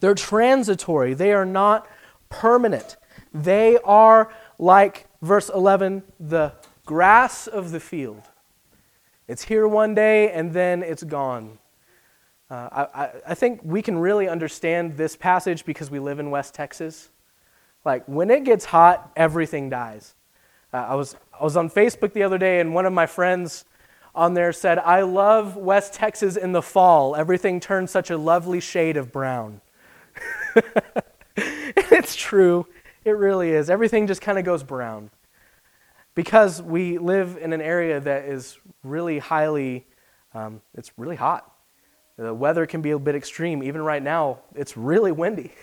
They're 0.00 0.14
transitory, 0.14 1.14
they 1.14 1.32
are 1.32 1.46
not 1.46 1.86
permanent. 2.28 2.96
They 3.34 3.78
are 3.84 4.32
like, 4.62 5.08
verse 5.20 5.48
11, 5.48 6.04
the 6.20 6.52
grass 6.86 7.48
of 7.48 7.72
the 7.72 7.80
field. 7.80 8.22
It's 9.26 9.42
here 9.42 9.66
one 9.66 9.92
day 9.92 10.30
and 10.30 10.52
then 10.52 10.84
it's 10.84 11.02
gone. 11.02 11.58
Uh, 12.48 12.86
I, 12.94 13.10
I 13.26 13.34
think 13.34 13.60
we 13.64 13.82
can 13.82 13.98
really 13.98 14.28
understand 14.28 14.96
this 14.96 15.16
passage 15.16 15.64
because 15.64 15.90
we 15.90 15.98
live 15.98 16.20
in 16.20 16.30
West 16.30 16.54
Texas. 16.54 17.10
Like, 17.84 18.04
when 18.06 18.30
it 18.30 18.44
gets 18.44 18.66
hot, 18.66 19.10
everything 19.16 19.68
dies. 19.68 20.14
Uh, 20.72 20.76
I, 20.76 20.94
was, 20.94 21.16
I 21.38 21.42
was 21.42 21.56
on 21.56 21.68
Facebook 21.68 22.12
the 22.12 22.22
other 22.22 22.38
day, 22.38 22.60
and 22.60 22.72
one 22.72 22.86
of 22.86 22.92
my 22.92 23.06
friends 23.06 23.64
on 24.14 24.34
there 24.34 24.52
said, 24.52 24.78
I 24.78 25.02
love 25.02 25.56
West 25.56 25.92
Texas 25.92 26.36
in 26.36 26.52
the 26.52 26.62
fall. 26.62 27.16
Everything 27.16 27.58
turns 27.58 27.90
such 27.90 28.10
a 28.10 28.16
lovely 28.16 28.60
shade 28.60 28.96
of 28.96 29.10
brown. 29.10 29.60
it's 31.36 32.14
true. 32.14 32.66
It 33.04 33.12
really 33.12 33.50
is. 33.50 33.68
Everything 33.68 34.06
just 34.06 34.20
kind 34.20 34.38
of 34.38 34.44
goes 34.44 34.62
brown. 34.62 35.10
Because 36.14 36.60
we 36.60 36.98
live 36.98 37.38
in 37.40 37.52
an 37.52 37.60
area 37.60 37.98
that 38.00 38.26
is 38.26 38.58
really 38.84 39.18
highly, 39.18 39.86
um, 40.34 40.60
it's 40.74 40.92
really 40.96 41.16
hot. 41.16 41.50
The 42.16 42.34
weather 42.34 42.66
can 42.66 42.82
be 42.82 42.90
a 42.90 42.98
bit 42.98 43.14
extreme. 43.14 43.62
Even 43.62 43.82
right 43.82 44.02
now, 44.02 44.40
it's 44.54 44.76
really 44.76 45.12
windy. 45.12 45.52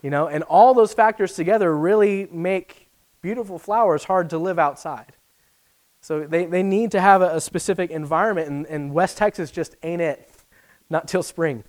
You 0.00 0.10
know, 0.10 0.28
and 0.28 0.44
all 0.44 0.74
those 0.74 0.94
factors 0.94 1.34
together 1.34 1.76
really 1.76 2.28
make 2.30 2.88
beautiful 3.20 3.58
flowers 3.58 4.04
hard 4.04 4.30
to 4.30 4.38
live 4.38 4.56
outside. 4.56 5.12
So 6.00 6.24
they, 6.24 6.46
they 6.46 6.62
need 6.62 6.92
to 6.92 7.00
have 7.00 7.20
a, 7.20 7.34
a 7.34 7.40
specific 7.40 7.90
environment, 7.90 8.48
and, 8.48 8.66
and 8.66 8.94
West 8.94 9.18
Texas 9.18 9.50
just 9.50 9.74
ain't 9.82 10.00
it. 10.00 10.30
Not 10.88 11.08
till 11.08 11.24
spring. 11.24 11.64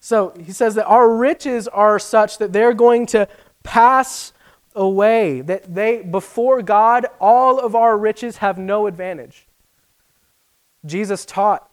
So 0.00 0.32
he 0.42 0.52
says 0.52 0.74
that 0.76 0.86
our 0.86 1.14
riches 1.14 1.68
are 1.68 1.98
such 1.98 2.38
that 2.38 2.52
they're 2.52 2.74
going 2.74 3.06
to 3.06 3.28
pass 3.66 4.32
away. 4.74 5.42
That 5.42 5.74
they, 5.74 6.02
before 6.02 6.62
God, 6.62 7.06
all 7.20 7.58
of 7.58 7.74
our 7.74 7.98
riches 7.98 8.38
have 8.38 8.58
no 8.58 8.86
advantage. 8.86 9.46
Jesus 10.84 11.24
taught 11.24 11.68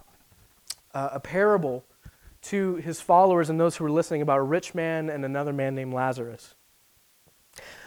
uh, 0.94 1.10
a 1.14 1.20
parable 1.20 1.86
to 2.44 2.76
his 2.76 3.00
followers 3.00 3.50
and 3.50 3.60
those 3.60 3.78
who 3.78 3.84
were 3.84 3.92
listening 3.92 4.22
about 4.22 4.40
a 4.40 4.44
rich 4.44 4.76
man 4.76 5.10
and 5.10 5.24
another 5.24 5.54
man 5.54 5.76
named 5.76 5.94
Lazarus. 5.94 6.56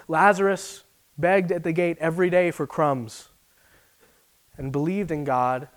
Lazarus 0.09 0.85
begged 1.19 1.53
at 1.53 1.63
the 1.63 1.73
gate 1.73 1.99
every 2.01 2.31
day 2.31 2.51
for 2.51 2.67
crumbs 2.67 3.29
and 4.57 4.73
believed 4.73 5.11
in 5.11 5.25
God, 5.25 5.69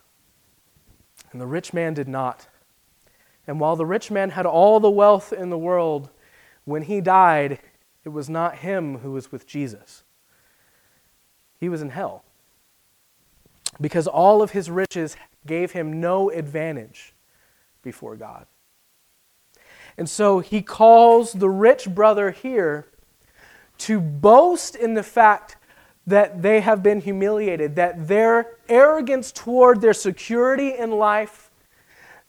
and 1.32 1.42
the 1.42 1.48
rich 1.48 1.74
man 1.74 1.94
did 1.94 2.08
not. 2.08 2.48
And 3.46 3.60
while 3.60 3.76
the 3.76 3.86
rich 3.86 4.12
man 4.12 4.30
had 4.30 4.46
all 4.46 4.80
the 4.80 4.90
wealth 4.90 5.34
in 5.34 5.50
the 5.50 5.58
world, 5.58 6.10
when 6.66 6.84
he 6.84 7.02
died, 7.02 7.60
it 8.06 8.10
was 8.10 8.30
not 8.30 8.60
him 8.60 9.00
who 9.00 9.12
was 9.12 9.32
with 9.32 9.46
Jesus. 9.46 10.04
He 11.60 11.70
was 11.70 11.82
in 11.82 11.90
hell 11.90 12.24
because 13.80 14.08
all 14.08 14.42
of 14.42 14.52
his 14.52 14.70
riches 14.70 15.16
gave 15.46 15.72
him 15.72 16.00
no 16.00 16.30
advantage 16.30 17.14
before 17.82 18.16
God. 18.16 18.46
And 19.98 20.10
so 20.10 20.40
he 20.40 20.62
calls 20.62 21.34
the 21.34 21.50
rich 21.50 21.90
brother 21.90 22.32
here 22.32 22.88
to 23.80 24.00
boast 24.00 24.76
in 24.76 24.94
the 24.94 25.04
fact 25.04 25.58
that 26.08 26.42
they 26.42 26.62
have 26.62 26.82
been 26.82 27.02
humiliated, 27.02 27.76
that 27.76 28.08
their 28.08 28.58
arrogance 28.68 29.32
toward 29.32 29.82
their 29.82 29.94
security 29.94 30.74
in 30.78 30.92
life, 30.92 31.52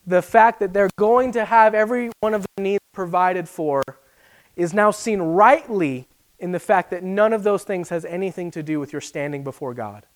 the 0.07 0.23
fact 0.23 0.61
that 0.61 0.73
they're 0.73 0.91
going 0.99 1.33
to 1.33 1.45
have 1.45 1.75
every 1.75 2.11
one 2.21 2.35
of 2.35 2.45
their 2.57 2.65
needs 2.65 2.85
provided 2.93 3.49
for, 3.49 3.83
is 4.57 4.75
now 4.75 4.91
seen 4.91 5.21
rightly 5.21 6.09
in 6.39 6.53
the 6.53 6.59
fact 6.59 6.91
that 6.91 7.03
none 7.03 7.33
of 7.33 7.43
those 7.43 7.65
things 7.65 7.91
has 7.91 8.05
anything 8.05 8.51
to 8.51 8.63
do 8.63 8.81
with 8.81 8.93
your 8.93 9.01
standing 9.01 9.45
before 9.45 9.75
God. 9.75 10.07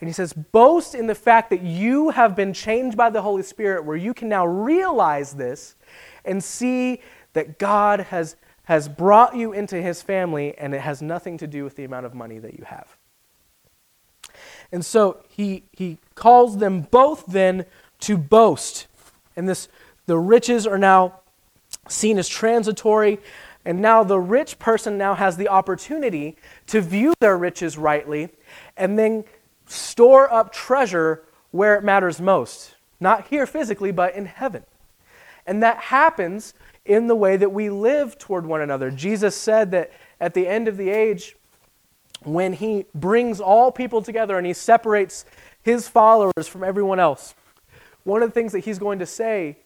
And 0.00 0.08
he 0.08 0.12
says, 0.12 0.32
Boast 0.32 0.94
in 0.94 1.06
the 1.06 1.14
fact 1.14 1.50
that 1.50 1.62
you 1.62 2.10
have 2.10 2.34
been 2.36 2.52
changed 2.52 2.96
by 2.96 3.10
the 3.10 3.22
Holy 3.22 3.42
Spirit, 3.42 3.84
where 3.84 3.96
you 3.96 4.14
can 4.14 4.28
now 4.28 4.46
realize 4.46 5.34
this 5.34 5.76
and 6.24 6.42
see 6.42 7.00
that 7.32 7.58
God 7.58 8.00
has, 8.00 8.36
has 8.64 8.88
brought 8.88 9.36
you 9.36 9.52
into 9.52 9.80
his 9.80 10.02
family 10.02 10.56
and 10.56 10.74
it 10.74 10.80
has 10.80 11.02
nothing 11.02 11.38
to 11.38 11.46
do 11.46 11.64
with 11.64 11.76
the 11.76 11.84
amount 11.84 12.06
of 12.06 12.14
money 12.14 12.38
that 12.38 12.54
you 12.54 12.64
have. 12.64 12.96
And 14.72 14.84
so 14.84 15.22
he, 15.28 15.64
he 15.72 15.98
calls 16.14 16.58
them 16.58 16.82
both 16.82 17.26
then 17.26 17.66
to 18.00 18.16
boast. 18.16 18.86
And 19.36 19.48
this, 19.48 19.68
the 20.06 20.18
riches 20.18 20.66
are 20.66 20.78
now 20.78 21.20
seen 21.88 22.18
as 22.18 22.28
transitory. 22.28 23.18
And 23.64 23.80
now 23.80 24.04
the 24.04 24.18
rich 24.18 24.58
person 24.58 24.98
now 24.98 25.14
has 25.14 25.36
the 25.36 25.48
opportunity 25.48 26.36
to 26.66 26.80
view 26.80 27.14
their 27.20 27.38
riches 27.38 27.78
rightly 27.78 28.28
and 28.76 28.98
then 28.98 29.24
store 29.66 30.32
up 30.32 30.52
treasure 30.52 31.24
where 31.50 31.76
it 31.76 31.84
matters 31.84 32.20
most. 32.20 32.74
Not 33.00 33.28
here 33.28 33.46
physically, 33.46 33.90
but 33.90 34.14
in 34.14 34.26
heaven. 34.26 34.64
And 35.46 35.62
that 35.62 35.78
happens 35.78 36.54
in 36.84 37.06
the 37.06 37.14
way 37.14 37.36
that 37.36 37.52
we 37.52 37.70
live 37.70 38.18
toward 38.18 38.46
one 38.46 38.60
another. 38.60 38.90
Jesus 38.90 39.34
said 39.34 39.70
that 39.70 39.92
at 40.20 40.34
the 40.34 40.46
end 40.46 40.68
of 40.68 40.76
the 40.76 40.90
age, 40.90 41.36
when 42.22 42.54
he 42.54 42.86
brings 42.94 43.40
all 43.40 43.70
people 43.70 44.02
together 44.02 44.36
and 44.36 44.46
he 44.46 44.52
separates 44.52 45.24
his 45.62 45.88
followers 45.88 46.46
from 46.48 46.64
everyone 46.64 47.00
else, 47.00 47.34
one 48.04 48.22
of 48.22 48.28
the 48.28 48.34
things 48.34 48.52
that 48.52 48.60
he's 48.60 48.78
going 48.78 48.98
to 48.98 49.06
say 49.06 49.58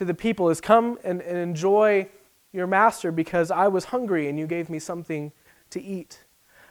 to 0.00 0.06
the 0.06 0.14
people 0.14 0.48
is, 0.48 0.62
Come 0.62 0.98
and, 1.04 1.20
and 1.20 1.36
enjoy 1.36 2.08
your 2.52 2.66
master 2.66 3.12
because 3.12 3.50
I 3.50 3.68
was 3.68 3.84
hungry 3.84 4.30
and 4.30 4.38
you 4.38 4.46
gave 4.46 4.70
me 4.70 4.78
something 4.78 5.30
to 5.68 5.82
eat. 5.82 6.24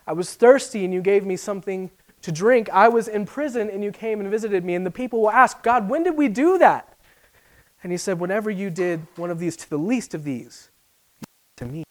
I 0.08 0.14
was 0.14 0.34
thirsty 0.34 0.84
and 0.84 0.92
you 0.92 1.04
gave 1.04 1.28
me 1.28 1.38
something 1.38 1.92
to 2.24 2.32
drink. 2.32 2.72
I 2.74 2.88
was 2.88 3.08
in 3.08 3.28
prison 3.28 3.70
and 3.70 3.84
you 3.84 3.92
came 3.92 4.20
and 4.20 4.32
visited 4.32 4.66
me. 4.66 4.74
And 4.74 4.84
the 4.84 4.90
people 4.90 5.22
will 5.22 5.30
ask, 5.30 5.62
God, 5.62 5.92
when 5.92 6.02
did 6.02 6.18
we 6.18 6.28
do 6.28 6.58
that? 6.58 6.98
And 7.84 7.92
he 7.92 8.00
said, 8.00 8.20
Whenever 8.20 8.50
you 8.50 8.72
did 8.72 9.06
one 9.16 9.30
of 9.30 9.38
these 9.38 9.56
to 9.58 9.70
the 9.70 9.78
least 9.78 10.16
of 10.16 10.24
these, 10.24 10.72
to 11.58 11.66
me. 11.66 11.84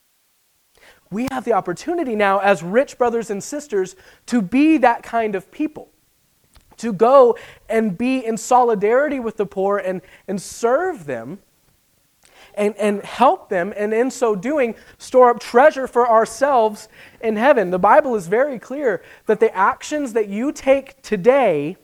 We 1.08 1.28
have 1.30 1.44
the 1.44 1.52
opportunity 1.52 2.16
now, 2.16 2.40
as 2.40 2.64
rich 2.64 2.98
brothers 2.98 3.30
and 3.30 3.44
sisters, 3.44 3.94
to 4.26 4.42
be 4.42 4.76
that 4.78 5.04
kind 5.04 5.36
of 5.36 5.52
people. 5.52 5.88
To 6.78 6.92
go 6.92 7.36
and 7.68 7.96
be 7.96 8.24
in 8.24 8.36
solidarity 8.36 9.20
with 9.20 9.36
the 9.36 9.46
poor 9.46 9.78
and, 9.78 10.00
and 10.26 10.40
serve 10.40 11.06
them 11.06 11.38
and, 12.54 12.76
and 12.76 13.02
help 13.04 13.48
them, 13.48 13.72
and 13.76 13.94
in 13.94 14.10
so 14.10 14.34
doing, 14.34 14.74
store 14.98 15.30
up 15.30 15.38
treasure 15.38 15.86
for 15.86 16.08
ourselves 16.08 16.88
in 17.20 17.36
heaven. 17.36 17.70
The 17.70 17.78
Bible 17.78 18.16
is 18.16 18.26
very 18.26 18.58
clear 18.58 19.02
that 19.26 19.38
the 19.38 19.54
actions 19.56 20.12
that 20.14 20.28
you 20.28 20.50
take 20.50 21.00
today 21.00 21.76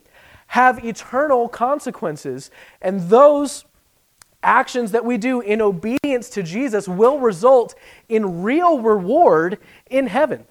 have 0.48 0.84
eternal 0.84 1.48
consequences, 1.48 2.50
and 2.82 3.08
those 3.08 3.64
actions 4.42 4.90
that 4.90 5.04
we 5.04 5.16
do 5.16 5.40
in 5.40 5.62
obedience 5.62 6.28
to 6.30 6.42
Jesus 6.42 6.86
will 6.86 7.18
result 7.18 7.74
in 8.08 8.42
real 8.42 8.80
reward 8.80 9.58
in 9.88 10.08
heaven. 10.08 10.44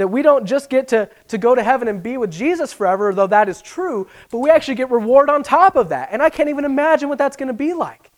That 0.00 0.08
we 0.08 0.22
don't 0.22 0.46
just 0.46 0.70
get 0.70 0.88
to, 0.88 1.10
to 1.28 1.36
go 1.36 1.54
to 1.54 1.62
heaven 1.62 1.86
and 1.86 2.02
be 2.02 2.16
with 2.16 2.30
Jesus 2.30 2.72
forever, 2.72 3.12
though 3.12 3.26
that 3.26 3.50
is 3.50 3.60
true, 3.60 4.08
but 4.30 4.38
we 4.38 4.48
actually 4.48 4.76
get 4.76 4.90
reward 4.90 5.28
on 5.28 5.42
top 5.42 5.76
of 5.76 5.90
that. 5.90 6.08
And 6.10 6.22
I 6.22 6.30
can't 6.30 6.48
even 6.48 6.64
imagine 6.64 7.10
what 7.10 7.18
that's 7.18 7.36
going 7.36 7.48
to 7.48 7.52
be 7.52 7.74
like. 7.74 8.10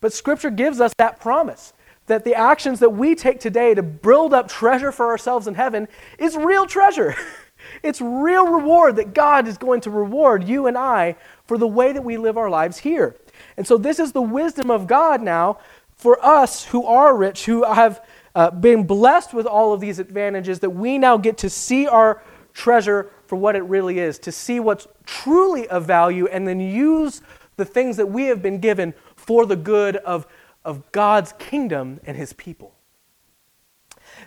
But 0.00 0.12
Scripture 0.12 0.50
gives 0.50 0.80
us 0.80 0.92
that 0.98 1.20
promise 1.20 1.72
that 2.06 2.24
the 2.24 2.34
actions 2.34 2.80
that 2.80 2.90
we 2.90 3.14
take 3.14 3.38
today 3.38 3.74
to 3.74 3.82
build 3.84 4.34
up 4.34 4.48
treasure 4.48 4.90
for 4.90 5.06
ourselves 5.06 5.46
in 5.46 5.54
heaven 5.54 5.86
is 6.18 6.34
real 6.34 6.66
treasure. 6.66 7.14
it's 7.84 8.00
real 8.00 8.48
reward 8.48 8.96
that 8.96 9.14
God 9.14 9.46
is 9.46 9.56
going 9.56 9.82
to 9.82 9.90
reward 9.90 10.42
you 10.42 10.66
and 10.66 10.76
I 10.76 11.14
for 11.46 11.58
the 11.58 11.68
way 11.68 11.92
that 11.92 12.02
we 12.02 12.16
live 12.16 12.36
our 12.36 12.50
lives 12.50 12.78
here. 12.78 13.14
And 13.56 13.64
so, 13.64 13.78
this 13.78 14.00
is 14.00 14.10
the 14.10 14.20
wisdom 14.20 14.68
of 14.68 14.88
God 14.88 15.22
now 15.22 15.58
for 15.96 16.18
us 16.26 16.64
who 16.64 16.84
are 16.84 17.16
rich, 17.16 17.44
who 17.44 17.62
have 17.62 18.04
uh, 18.34 18.50
been 18.50 18.84
blessed 18.84 19.32
with 19.32 19.46
all 19.46 19.72
of 19.72 19.80
these 19.80 19.98
advantages, 19.98 20.60
that 20.60 20.70
we 20.70 20.98
now 20.98 21.16
get 21.16 21.38
to 21.38 21.50
see 21.50 21.86
our 21.86 22.22
treasure 22.52 23.10
for 23.26 23.36
what 23.36 23.56
it 23.56 23.62
really 23.62 23.98
is, 23.98 24.18
to 24.20 24.32
see 24.32 24.60
what's 24.60 24.86
truly 25.06 25.68
of 25.68 25.86
value, 25.86 26.26
and 26.26 26.46
then 26.46 26.60
use 26.60 27.22
the 27.56 27.64
things 27.64 27.96
that 27.96 28.06
we 28.06 28.24
have 28.24 28.42
been 28.42 28.58
given 28.58 28.94
for 29.16 29.46
the 29.46 29.56
good 29.56 29.96
of, 29.96 30.26
of 30.64 30.90
God's 30.92 31.32
kingdom 31.38 32.00
and 32.04 32.16
his 32.16 32.32
people. 32.32 32.74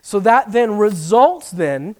So 0.01 0.19
that 0.21 0.51
then 0.51 0.77
results 0.77 1.51
then 1.51 1.95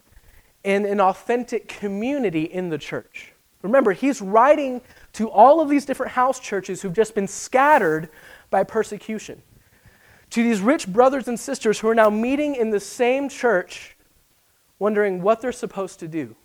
in 0.64 0.86
an 0.86 1.00
authentic 1.00 1.68
community 1.68 2.44
in 2.44 2.70
the 2.70 2.78
church. 2.78 3.34
Remember, 3.62 3.92
he's 3.94 4.22
writing 4.22 4.82
to 5.14 5.30
all 5.30 5.62
of 5.62 5.70
these 5.70 5.86
different 5.86 6.12
house 6.12 6.40
churches 6.40 6.82
who've 6.82 6.94
just 6.94 7.16
been 7.16 7.28
scattered 7.28 8.10
by 8.50 8.64
persecution. 8.64 9.42
To 10.32 10.44
these 10.44 10.62
rich 10.62 10.88
brothers 10.88 11.28
and 11.28 11.40
sisters 11.40 11.80
who 11.80 11.88
are 11.90 11.96
now 11.96 12.10
meeting 12.10 12.56
in 12.56 12.70
the 12.70 12.80
same 12.80 13.30
church, 13.30 13.96
wondering 14.80 15.22
what 15.22 15.42
they're 15.42 15.52
supposed 15.52 16.00
to 16.00 16.08
do. 16.08 16.36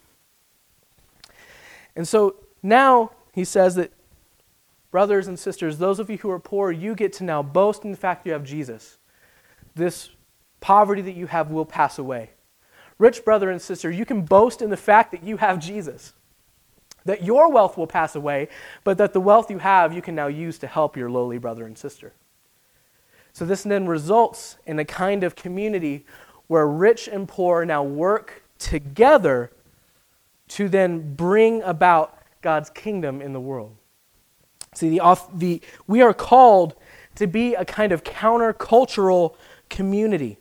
And 1.94 2.06
so 2.06 2.36
now 2.62 3.12
he 3.32 3.44
says 3.44 3.74
that 3.74 3.92
brothers 4.90 5.26
and 5.26 5.38
sisters, 5.38 5.78
those 5.78 5.98
of 5.98 6.08
you 6.08 6.18
who 6.18 6.30
are 6.30 6.38
poor, 6.38 6.70
you 6.70 6.94
get 6.94 7.12
to 7.14 7.24
now 7.24 7.42
boast 7.42 7.84
in 7.84 7.90
the 7.90 7.96
fact 7.96 8.24
that 8.24 8.30
you 8.30 8.32
have 8.34 8.44
Jesus. 8.44 8.98
This 9.74 10.10
poverty 10.60 11.02
that 11.02 11.16
you 11.16 11.26
have 11.26 11.50
will 11.50 11.66
pass 11.66 11.98
away. 11.98 12.30
Rich 12.98 13.24
brother 13.24 13.50
and 13.50 13.60
sister, 13.60 13.90
you 13.90 14.06
can 14.06 14.22
boast 14.22 14.62
in 14.62 14.70
the 14.70 14.76
fact 14.76 15.10
that 15.10 15.24
you 15.24 15.38
have 15.38 15.58
Jesus. 15.58 16.12
That 17.04 17.24
your 17.24 17.50
wealth 17.50 17.76
will 17.76 17.88
pass 17.88 18.14
away, 18.14 18.48
but 18.84 18.96
that 18.98 19.12
the 19.12 19.20
wealth 19.20 19.50
you 19.50 19.58
have 19.58 19.92
you 19.92 20.00
can 20.00 20.14
now 20.14 20.28
use 20.28 20.58
to 20.58 20.68
help 20.68 20.96
your 20.96 21.10
lowly 21.10 21.38
brother 21.38 21.66
and 21.66 21.76
sister. 21.76 22.12
So, 23.32 23.44
this 23.44 23.62
then 23.62 23.86
results 23.86 24.56
in 24.66 24.78
a 24.78 24.84
kind 24.84 25.24
of 25.24 25.34
community 25.34 26.04
where 26.48 26.66
rich 26.66 27.08
and 27.08 27.26
poor 27.26 27.64
now 27.64 27.82
work 27.82 28.42
together 28.58 29.50
to 30.48 30.68
then 30.68 31.14
bring 31.14 31.62
about 31.62 32.18
God's 32.42 32.68
kingdom 32.68 33.22
in 33.22 33.32
the 33.32 33.40
world. 33.40 33.74
See, 34.74 34.90
the, 34.90 35.20
the, 35.34 35.62
we 35.86 36.02
are 36.02 36.12
called 36.12 36.74
to 37.14 37.26
be 37.26 37.54
a 37.54 37.64
kind 37.64 37.92
of 37.92 38.04
countercultural 38.04 39.34
community 39.68 40.38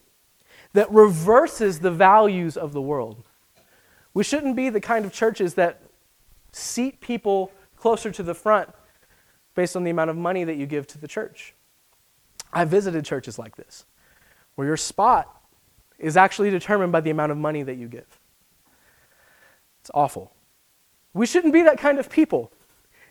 that 0.73 0.91
reverses 0.91 1.79
the 1.79 1.91
values 1.91 2.55
of 2.57 2.73
the 2.73 2.81
world. 2.81 3.23
We 4.13 4.23
shouldn't 4.23 4.55
be 4.55 4.69
the 4.69 4.81
kind 4.81 5.05
of 5.05 5.11
churches 5.11 5.53
that 5.55 5.81
seat 6.51 6.99
people 7.01 7.51
closer 7.77 8.11
to 8.11 8.23
the 8.23 8.33
front 8.33 8.69
based 9.55 9.75
on 9.75 9.83
the 9.83 9.91
amount 9.91 10.09
of 10.09 10.17
money 10.17 10.43
that 10.43 10.55
you 10.55 10.65
give 10.65 10.87
to 10.87 10.97
the 10.97 11.07
church. 11.07 11.53
I 12.53 12.65
visited 12.65 13.05
churches 13.05 13.39
like 13.39 13.55
this, 13.55 13.85
where 14.55 14.67
your 14.67 14.77
spot 14.77 15.41
is 15.97 16.17
actually 16.17 16.49
determined 16.49 16.91
by 16.91 17.01
the 17.01 17.09
amount 17.09 17.31
of 17.31 17.37
money 17.37 17.63
that 17.63 17.75
you 17.75 17.87
give. 17.87 18.19
It's 19.81 19.91
awful. 19.93 20.31
We 21.13 21.25
shouldn't 21.25 21.53
be 21.53 21.61
that 21.63 21.77
kind 21.77 21.99
of 21.99 22.09
people. 22.09 22.51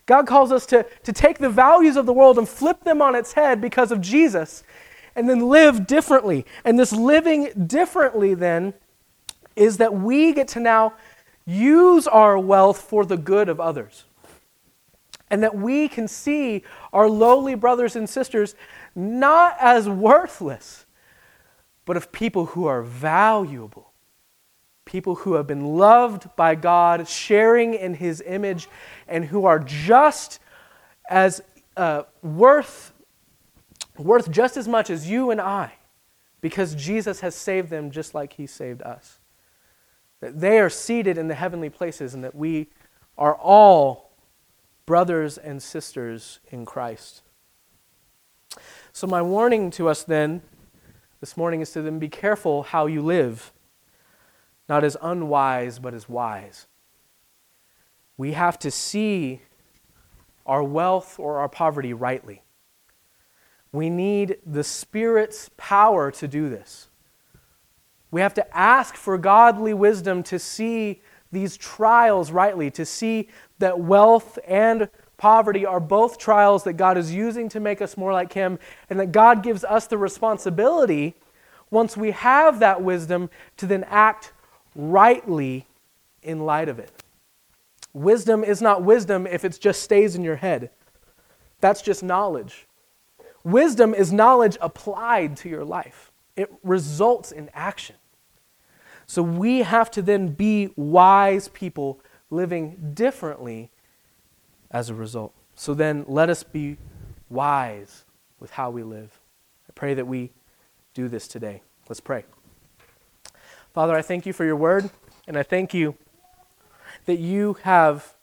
God 0.06 0.26
calls 0.26 0.50
us 0.50 0.66
to, 0.66 0.84
to 1.04 1.12
take 1.12 1.38
the 1.38 1.50
values 1.50 1.96
of 1.96 2.06
the 2.06 2.12
world 2.12 2.38
and 2.38 2.48
flip 2.48 2.82
them 2.82 3.00
on 3.00 3.14
its 3.14 3.32
head 3.32 3.60
because 3.60 3.92
of 3.92 4.00
Jesus 4.00 4.62
and 5.14 5.28
then 5.28 5.48
live 5.48 5.86
differently. 5.86 6.46
And 6.64 6.78
this 6.78 6.92
living 6.92 7.50
differently, 7.66 8.34
then, 8.34 8.74
is 9.56 9.76
that 9.76 9.94
we 9.94 10.32
get 10.32 10.48
to 10.48 10.60
now 10.60 10.94
use 11.46 12.06
our 12.06 12.38
wealth 12.38 12.80
for 12.80 13.04
the 13.04 13.16
good 13.16 13.48
of 13.48 13.60
others. 13.60 14.04
And 15.30 15.42
that 15.42 15.56
we 15.56 15.88
can 15.88 16.08
see 16.08 16.64
our 16.92 17.08
lowly 17.08 17.54
brothers 17.54 17.94
and 17.94 18.08
sisters 18.08 18.54
not 18.94 19.56
as 19.60 19.88
worthless, 19.88 20.86
but 21.84 21.96
of 21.96 22.12
people 22.12 22.46
who 22.46 22.66
are 22.66 22.82
valuable, 22.82 23.92
people 24.84 25.16
who 25.16 25.34
have 25.34 25.46
been 25.46 25.76
loved 25.76 26.28
by 26.36 26.54
God, 26.54 27.08
sharing 27.08 27.74
in 27.74 27.94
His 27.94 28.22
image, 28.24 28.68
and 29.08 29.24
who 29.24 29.44
are 29.44 29.58
just 29.58 30.40
as 31.08 31.42
uh, 31.76 32.02
worth, 32.22 32.92
worth 33.96 34.30
just 34.30 34.56
as 34.56 34.68
much 34.68 34.90
as 34.90 35.10
you 35.10 35.30
and 35.30 35.40
I, 35.40 35.72
because 36.40 36.74
Jesus 36.74 37.20
has 37.20 37.34
saved 37.34 37.70
them 37.70 37.90
just 37.90 38.14
like 38.14 38.34
He 38.34 38.46
saved 38.46 38.82
us. 38.82 39.18
That 40.20 40.40
they 40.40 40.60
are 40.60 40.70
seated 40.70 41.16
in 41.16 41.28
the 41.28 41.34
heavenly 41.34 41.70
places, 41.70 42.14
and 42.14 42.22
that 42.22 42.34
we 42.34 42.68
are 43.16 43.34
all 43.34 44.10
brothers 44.86 45.38
and 45.38 45.62
sisters 45.62 46.40
in 46.50 46.64
Christ. 46.64 47.22
So, 48.92 49.06
my 49.06 49.22
warning 49.22 49.70
to 49.72 49.88
us 49.88 50.02
then 50.02 50.42
this 51.20 51.36
morning 51.36 51.60
is 51.60 51.70
to 51.72 51.82
then 51.82 51.98
be 51.98 52.08
careful 52.08 52.64
how 52.64 52.86
you 52.86 53.02
live, 53.02 53.52
not 54.68 54.84
as 54.84 54.96
unwise, 55.00 55.78
but 55.78 55.94
as 55.94 56.08
wise. 56.08 56.66
We 58.16 58.32
have 58.32 58.58
to 58.60 58.70
see 58.70 59.42
our 60.44 60.62
wealth 60.62 61.18
or 61.18 61.38
our 61.38 61.48
poverty 61.48 61.92
rightly. 61.92 62.42
We 63.72 63.88
need 63.88 64.38
the 64.44 64.64
Spirit's 64.64 65.50
power 65.56 66.10
to 66.10 66.26
do 66.26 66.48
this. 66.48 66.88
We 68.10 68.20
have 68.20 68.34
to 68.34 68.56
ask 68.56 68.96
for 68.96 69.16
godly 69.16 69.72
wisdom 69.72 70.22
to 70.24 70.38
see 70.38 71.00
these 71.30 71.56
trials 71.56 72.32
rightly, 72.32 72.70
to 72.72 72.84
see 72.84 73.28
that 73.60 73.78
wealth 73.78 74.38
and 74.46 74.88
poverty 75.20 75.66
are 75.66 75.80
both 75.80 76.16
trials 76.16 76.64
that 76.64 76.72
God 76.72 76.96
is 76.96 77.14
using 77.14 77.50
to 77.50 77.60
make 77.60 77.82
us 77.82 77.96
more 77.96 78.12
like 78.12 78.32
Him, 78.32 78.58
and 78.88 78.98
that 78.98 79.12
God 79.12 79.42
gives 79.42 79.62
us 79.64 79.86
the 79.86 79.98
responsibility, 79.98 81.14
once 81.70 81.94
we 81.94 82.12
have 82.12 82.58
that 82.60 82.82
wisdom, 82.82 83.28
to 83.58 83.66
then 83.66 83.84
act 83.84 84.32
rightly 84.74 85.66
in 86.22 86.46
light 86.46 86.70
of 86.70 86.78
it. 86.78 86.90
Wisdom 87.92 88.42
is 88.42 88.62
not 88.62 88.82
wisdom 88.82 89.26
if 89.26 89.44
it 89.44 89.58
just 89.60 89.82
stays 89.82 90.16
in 90.16 90.24
your 90.24 90.36
head. 90.36 90.70
That's 91.60 91.82
just 91.82 92.02
knowledge. 92.02 92.66
Wisdom 93.44 93.92
is 93.92 94.12
knowledge 94.12 94.56
applied 94.62 95.36
to 95.38 95.50
your 95.50 95.64
life, 95.64 96.10
it 96.34 96.50
results 96.62 97.30
in 97.30 97.50
action. 97.52 97.96
So 99.06 99.22
we 99.22 99.58
have 99.58 99.90
to 99.90 100.02
then 100.02 100.28
be 100.28 100.70
wise 100.76 101.48
people 101.48 102.00
living 102.30 102.92
differently 102.94 103.70
as 104.70 104.90
a 104.90 104.94
result. 104.94 105.32
So 105.54 105.74
then 105.74 106.04
let 106.06 106.30
us 106.30 106.42
be 106.42 106.76
wise 107.28 108.04
with 108.38 108.52
how 108.52 108.70
we 108.70 108.82
live. 108.82 109.20
I 109.68 109.72
pray 109.74 109.94
that 109.94 110.06
we 110.06 110.30
do 110.94 111.08
this 111.08 111.28
today. 111.28 111.62
Let's 111.88 112.00
pray. 112.00 112.24
Father, 113.72 113.94
I 113.94 114.02
thank 114.02 114.26
you 114.26 114.32
for 114.32 114.44
your 114.44 114.56
word, 114.56 114.90
and 115.28 115.36
I 115.36 115.42
thank 115.42 115.72
you 115.72 115.96
that 117.06 117.18
you 117.18 117.56
have 117.62 118.14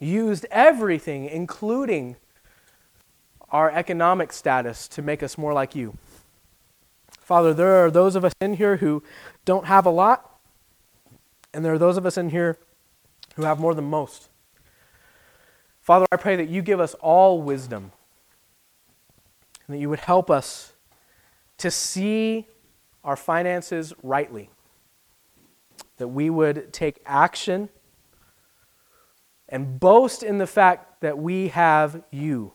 used 0.00 0.46
everything, 0.50 1.26
including 1.26 2.16
our 3.50 3.70
economic 3.70 4.32
status, 4.32 4.88
to 4.88 5.02
make 5.02 5.22
us 5.22 5.38
more 5.38 5.52
like 5.52 5.74
you. 5.74 5.96
Father, 7.10 7.54
there 7.54 7.84
are 7.84 7.90
those 7.90 8.16
of 8.16 8.24
us 8.24 8.32
in 8.40 8.54
here 8.54 8.78
who 8.78 9.02
don't 9.44 9.66
have 9.66 9.86
a 9.86 9.90
lot, 9.90 10.38
and 11.52 11.64
there 11.64 11.72
are 11.72 11.78
those 11.78 11.96
of 11.96 12.06
us 12.06 12.16
in 12.16 12.30
here 12.30 12.58
who 13.36 13.42
have 13.42 13.58
more 13.58 13.74
than 13.74 13.84
most. 13.84 14.28
Father, 15.88 16.04
I 16.12 16.18
pray 16.18 16.36
that 16.36 16.50
you 16.50 16.60
give 16.60 16.80
us 16.80 16.92
all 17.00 17.40
wisdom 17.40 17.92
and 19.66 19.74
that 19.74 19.80
you 19.80 19.88
would 19.88 20.00
help 20.00 20.30
us 20.30 20.74
to 21.56 21.70
see 21.70 22.46
our 23.02 23.16
finances 23.16 23.94
rightly, 24.02 24.50
that 25.96 26.08
we 26.08 26.28
would 26.28 26.74
take 26.74 27.00
action 27.06 27.70
and 29.48 29.80
boast 29.80 30.22
in 30.22 30.36
the 30.36 30.46
fact 30.46 31.00
that 31.00 31.16
we 31.16 31.48
have 31.48 32.02
you. 32.10 32.52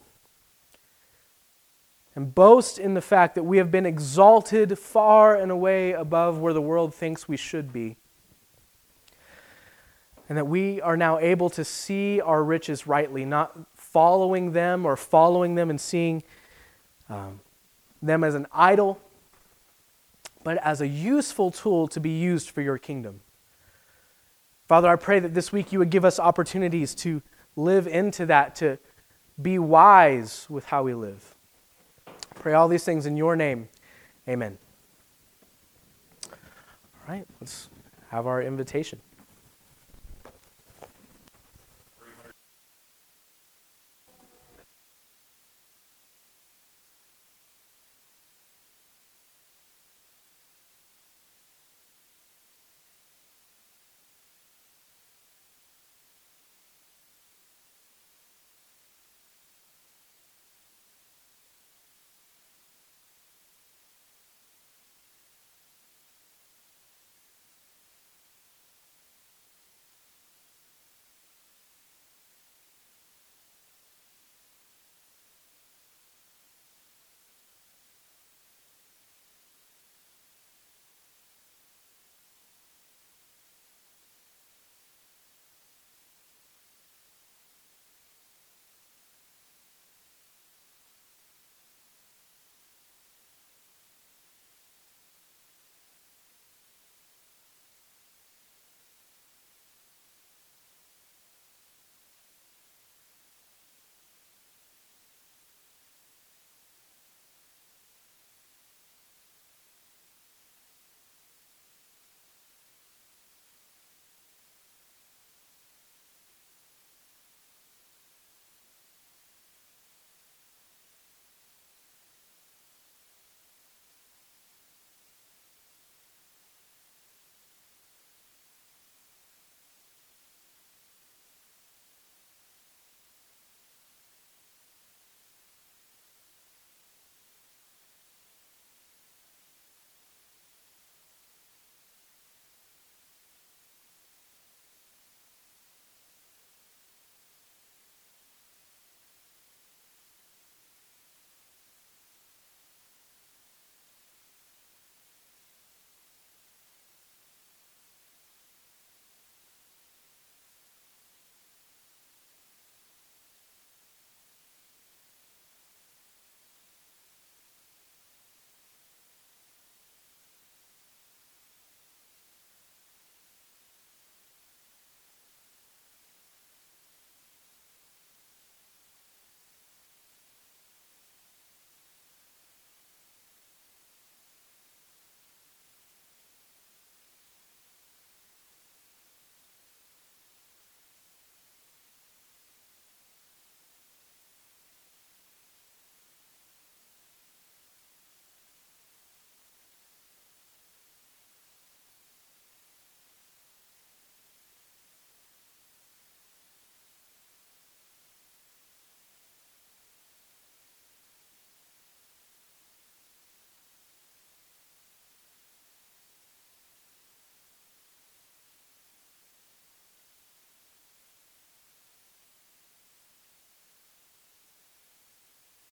And 2.16 2.36
boast 2.36 2.78
in 2.78 2.94
the 2.94 3.02
fact 3.02 3.34
that 3.34 3.46
we 3.46 3.58
have 3.58 3.72
been 3.72 3.88
exalted 3.88 4.78
far 4.78 5.36
and 5.36 5.50
away 5.52 5.94
above 5.94 6.38
where 6.38 6.54
the 6.54 6.62
world 6.62 6.94
thinks 6.94 7.28
we 7.28 7.38
should 7.38 7.74
be 7.74 7.98
and 10.30 10.38
that 10.38 10.46
we 10.46 10.82
are 10.82 10.98
now 10.98 11.20
able 11.20 11.50
to 11.52 11.66
see 11.66 12.22
our 12.22 12.44
riches 12.44 12.88
rightly, 12.88 13.26
not 13.26 13.58
following 13.76 14.54
them 14.54 14.86
or 14.86 14.96
following 14.96 15.56
them 15.56 15.70
and 15.70 15.80
seeing 15.80 16.24
um, 17.10 17.42
them 18.02 18.24
as 18.24 18.36
an 18.36 18.48
idol, 18.54 19.00
but 20.44 20.58
as 20.58 20.82
a 20.82 20.88
useful 20.88 21.52
tool 21.52 21.88
to 21.88 22.00
be 22.00 22.10
used 22.10 22.50
for 22.50 22.62
your 22.62 22.78
kingdom. 22.78 23.22
Father, 24.68 24.90
I 24.90 24.96
pray 24.96 25.20
that 25.20 25.34
this 25.34 25.52
week 25.52 25.72
you 25.72 25.80
would 25.80 25.90
give 25.90 26.06
us 26.06 26.20
opportunities 26.20 26.96
to 26.96 27.22
live 27.56 27.86
into 27.86 28.26
that, 28.26 28.56
to 28.56 28.80
be 29.42 29.60
wise 29.60 30.48
with 30.50 30.66
how 30.66 30.84
we 30.84 30.94
live. 30.94 31.36
I 32.08 32.40
pray 32.40 32.54
all 32.54 32.68
these 32.68 32.84
things 32.84 33.06
in 33.06 33.18
your 33.18 33.36
name. 33.36 33.70
Amen. 34.28 34.58
All 36.26 36.34
right, 37.08 37.26
let's 37.42 37.70
have 38.10 38.26
our 38.26 38.42
invitation. 38.42 39.02